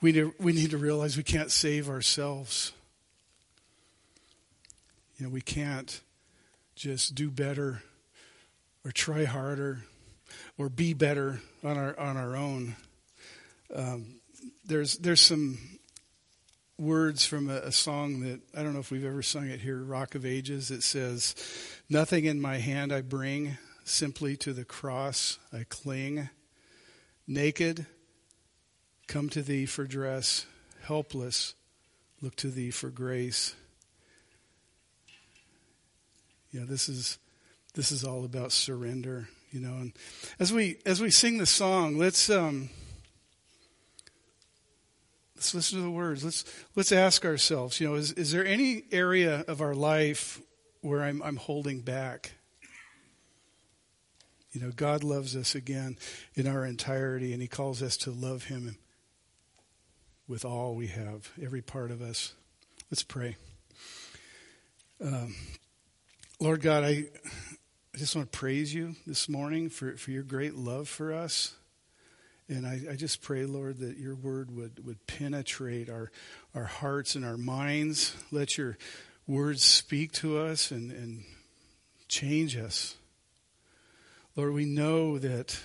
We 0.00 0.12
need, 0.12 0.32
we 0.38 0.52
need 0.52 0.70
to 0.70 0.78
realize 0.78 1.16
we 1.16 1.24
can't 1.24 1.50
save 1.50 1.90
ourselves. 1.90 2.72
You 5.18 5.26
know, 5.26 5.32
we 5.32 5.40
can't 5.40 6.00
just 6.76 7.16
do 7.16 7.28
better 7.28 7.82
or 8.84 8.92
try 8.92 9.24
harder 9.24 9.80
or 10.56 10.68
be 10.68 10.94
better 10.94 11.40
on 11.64 11.76
our 11.76 11.98
on 11.98 12.16
our 12.16 12.36
own. 12.36 12.76
Um, 13.74 14.20
there's 14.64 14.96
there's 14.98 15.20
some 15.20 15.58
words 16.78 17.26
from 17.26 17.50
a, 17.50 17.56
a, 17.56 17.72
song 17.72 18.20
that 18.20 18.40
I 18.56 18.62
don't 18.62 18.74
know 18.74 18.78
if 18.78 18.92
we've 18.92 19.04
ever 19.04 19.22
sung 19.22 19.48
it 19.48 19.60
here, 19.60 19.82
Rock 19.82 20.14
of 20.14 20.24
Ages. 20.24 20.70
It 20.70 20.84
says, 20.84 21.34
Nothing 21.90 22.24
in 22.24 22.40
my 22.40 22.58
hand 22.58 22.92
I 22.92 23.00
bring, 23.00 23.58
simply 23.84 24.36
to 24.36 24.52
the 24.52 24.64
cross 24.64 25.40
I 25.52 25.64
cling. 25.68 26.30
Naked, 27.26 27.86
come 29.08 29.28
to 29.30 29.42
thee 29.42 29.66
for 29.66 29.84
dress. 29.84 30.46
Helpless, 30.82 31.54
look 32.22 32.36
to 32.36 32.48
thee 32.48 32.70
for 32.70 32.90
grace. 32.90 33.56
Yeah, 36.50 36.64
this 36.66 36.88
is 36.88 37.18
this 37.74 37.92
is 37.92 38.04
all 38.04 38.24
about 38.24 38.52
surrender, 38.52 39.28
you 39.50 39.60
know. 39.60 39.74
And 39.74 39.92
as 40.38 40.52
we 40.52 40.78
as 40.86 41.00
we 41.00 41.10
sing 41.10 41.38
the 41.38 41.46
song, 41.46 41.98
let's 41.98 42.30
um, 42.30 42.70
Let's 45.38 45.54
listen 45.54 45.78
to 45.78 45.84
the 45.84 45.90
words. 45.92 46.24
Let's 46.24 46.44
let's 46.74 46.90
ask 46.90 47.24
ourselves, 47.24 47.78
you 47.78 47.86
know, 47.86 47.94
is, 47.94 48.10
is 48.14 48.32
there 48.32 48.44
any 48.44 48.82
area 48.90 49.44
of 49.46 49.60
our 49.60 49.72
life 49.72 50.40
where 50.80 51.00
I'm 51.00 51.22
I'm 51.22 51.36
holding 51.36 51.80
back? 51.80 52.32
You 54.50 54.60
know, 54.60 54.72
God 54.74 55.04
loves 55.04 55.36
us 55.36 55.54
again 55.54 55.96
in 56.34 56.48
our 56.48 56.66
entirety, 56.66 57.32
and 57.32 57.40
He 57.40 57.46
calls 57.46 57.84
us 57.84 57.96
to 57.98 58.10
love 58.10 58.46
Him 58.46 58.78
with 60.26 60.44
all 60.44 60.74
we 60.74 60.88
have, 60.88 61.30
every 61.40 61.62
part 61.62 61.92
of 61.92 62.02
us. 62.02 62.34
Let's 62.90 63.04
pray. 63.04 63.36
Um, 65.00 65.36
Lord 66.40 66.60
God, 66.60 66.84
I, 66.84 67.06
just 67.96 68.14
want 68.14 68.30
to 68.30 68.38
praise 68.38 68.72
you 68.72 68.94
this 69.08 69.28
morning 69.28 69.68
for, 69.68 69.96
for 69.96 70.12
your 70.12 70.22
great 70.22 70.54
love 70.54 70.88
for 70.88 71.12
us. 71.12 71.56
And 72.48 72.64
I, 72.64 72.80
I, 72.92 72.94
just 72.94 73.22
pray, 73.22 73.44
Lord, 73.44 73.78
that 73.78 73.98
your 73.98 74.14
word 74.14 74.56
would, 74.56 74.86
would 74.86 75.04
penetrate 75.08 75.90
our, 75.90 76.12
our 76.54 76.66
hearts 76.66 77.16
and 77.16 77.24
our 77.24 77.36
minds. 77.36 78.14
Let 78.30 78.56
your 78.56 78.78
words 79.26 79.64
speak 79.64 80.12
to 80.12 80.38
us 80.38 80.70
and, 80.70 80.92
and 80.92 81.24
change 82.06 82.56
us. 82.56 82.94
Lord, 84.36 84.54
we 84.54 84.64
know 84.64 85.18
that 85.18 85.58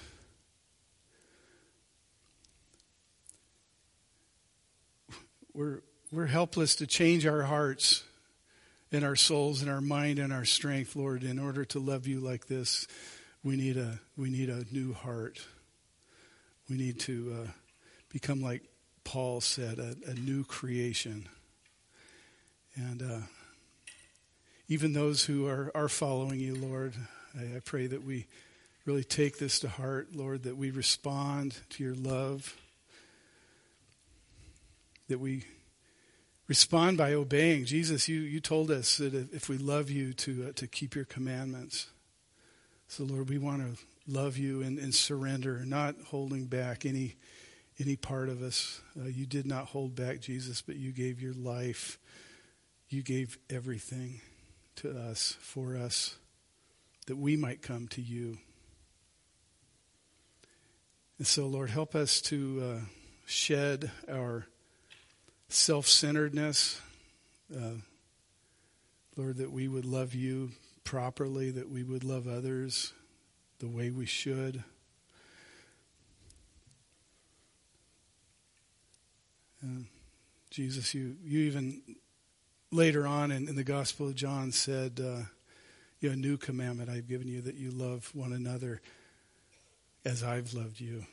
we're, 5.53 5.81
we're 6.11 6.25
helpless 6.25 6.73
to 6.77 6.87
change 6.87 7.27
our 7.27 7.43
hearts 7.43 8.03
and 8.93 9.03
our 9.03 9.15
souls 9.15 9.61
and 9.61 9.71
our 9.71 9.81
mind 9.81 10.19
and 10.19 10.31
our 10.31 10.45
strength, 10.45 10.95
Lord. 10.95 11.23
In 11.23 11.39
order 11.39 11.65
to 11.65 11.79
love 11.79 12.05
you 12.05 12.19
like 12.19 12.45
this, 12.45 12.87
we 13.43 13.55
need 13.55 13.75
a, 13.75 13.99
we 14.15 14.29
need 14.29 14.49
a 14.49 14.65
new 14.71 14.93
heart. 14.93 15.41
We 16.69 16.77
need 16.77 16.99
to 17.01 17.35
uh, 17.41 17.51
become 18.09 18.41
like 18.41 18.61
Paul 19.03 19.41
said, 19.41 19.79
a, 19.79 19.95
a 20.09 20.13
new 20.13 20.43
creation. 20.43 21.27
And 22.75 23.01
uh, 23.01 23.25
even 24.69 24.93
those 24.93 25.25
who 25.25 25.47
are, 25.47 25.71
are 25.73 25.89
following 25.89 26.39
you, 26.39 26.55
Lord, 26.55 26.93
I, 27.37 27.57
I 27.57 27.59
pray 27.65 27.87
that 27.87 28.03
we 28.03 28.27
really 28.85 29.03
take 29.03 29.39
this 29.39 29.59
to 29.61 29.69
heart, 29.69 30.15
Lord, 30.15 30.43
that 30.43 30.55
we 30.55 30.69
respond 30.69 31.57
to 31.71 31.83
your 31.83 31.95
love, 31.95 32.55
that 35.09 35.19
we 35.19 35.45
respond 36.47 36.97
by 36.97 37.13
obeying. 37.13 37.65
Jesus, 37.65 38.07
you, 38.07 38.19
you 38.19 38.39
told 38.39 38.71
us 38.71 38.97
that 38.97 39.13
if 39.33 39.49
we 39.49 39.57
love 39.57 39.89
you, 39.89 40.13
to, 40.13 40.47
uh, 40.49 40.51
to 40.53 40.67
keep 40.67 40.95
your 40.95 41.05
commandments. 41.05 41.87
So, 42.87 43.03
Lord, 43.03 43.29
we 43.29 43.37
want 43.37 43.61
to 43.61 43.81
love 44.07 44.37
you 44.37 44.61
and, 44.61 44.77
and 44.77 44.93
surrender, 44.93 45.63
not 45.65 45.95
holding 46.07 46.45
back 46.45 46.85
any 46.85 47.15
any 47.79 47.95
part 47.95 48.29
of 48.29 48.41
us. 48.41 48.81
Uh, 48.99 49.07
you 49.07 49.25
did 49.25 49.45
not 49.45 49.65
hold 49.67 49.95
back, 49.95 50.21
Jesus, 50.21 50.61
but 50.61 50.75
you 50.75 50.91
gave 50.91 51.21
your 51.21 51.33
life. 51.33 51.97
You 52.89 53.01
gave 53.01 53.37
everything 53.49 54.21
to 54.77 54.91
us, 54.97 55.37
for 55.39 55.75
us, 55.75 56.17
that 57.07 57.17
we 57.17 57.35
might 57.35 57.61
come 57.61 57.87
to 57.89 58.01
you. 58.01 58.37
And 61.17 61.27
so, 61.27 61.47
Lord, 61.47 61.69
help 61.69 61.95
us 61.95 62.21
to 62.21 62.63
uh, 62.63 62.85
shed 63.25 63.91
our 64.09 64.45
self 65.53 65.87
centeredness. 65.87 66.81
Uh, 67.55 67.77
Lord, 69.15 69.37
that 69.37 69.51
we 69.51 69.67
would 69.67 69.85
love 69.85 70.15
you 70.15 70.51
properly, 70.83 71.51
that 71.51 71.69
we 71.69 71.83
would 71.83 72.03
love 72.03 72.27
others 72.27 72.93
the 73.59 73.67
way 73.67 73.91
we 73.91 74.07
should. 74.07 74.63
Uh, 79.63 79.83
Jesus, 80.49 80.93
you, 80.93 81.15
you 81.23 81.41
even 81.41 81.81
later 82.71 83.05
on 83.05 83.31
in, 83.31 83.47
in, 83.47 83.55
the 83.55 83.63
Gospel 83.63 84.07
of 84.07 84.15
John 84.15 84.51
said, 84.51 84.99
uh, 84.99 85.25
you 85.99 86.09
know, 86.09 86.13
a 86.13 86.17
new 86.17 86.37
commandment 86.37 86.89
I've 86.89 87.07
given 87.07 87.27
you 87.27 87.41
that 87.41 87.55
you 87.55 87.69
love 87.71 88.09
one 88.13 88.33
another 88.33 88.81
as 90.03 90.23
I've 90.23 90.53
loved 90.53 90.81
you. 90.81 91.05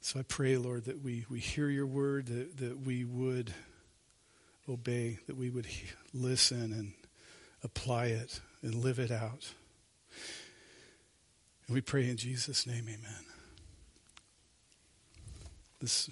So 0.00 0.18
I 0.18 0.22
pray, 0.22 0.56
Lord, 0.56 0.84
that 0.86 1.02
we, 1.02 1.26
we 1.28 1.40
hear 1.40 1.68
your 1.68 1.86
word, 1.86 2.26
that, 2.26 2.56
that 2.56 2.80
we 2.80 3.04
would 3.04 3.52
obey, 4.68 5.18
that 5.26 5.36
we 5.36 5.50
would 5.50 5.66
listen 6.14 6.72
and 6.72 6.92
apply 7.62 8.06
it 8.06 8.40
and 8.62 8.74
live 8.74 8.98
it 8.98 9.10
out. 9.10 9.52
And 11.66 11.74
we 11.74 11.82
pray 11.82 12.08
in 12.08 12.16
Jesus' 12.16 12.66
name, 12.66 12.84
amen. 12.88 13.24
This 15.80 16.10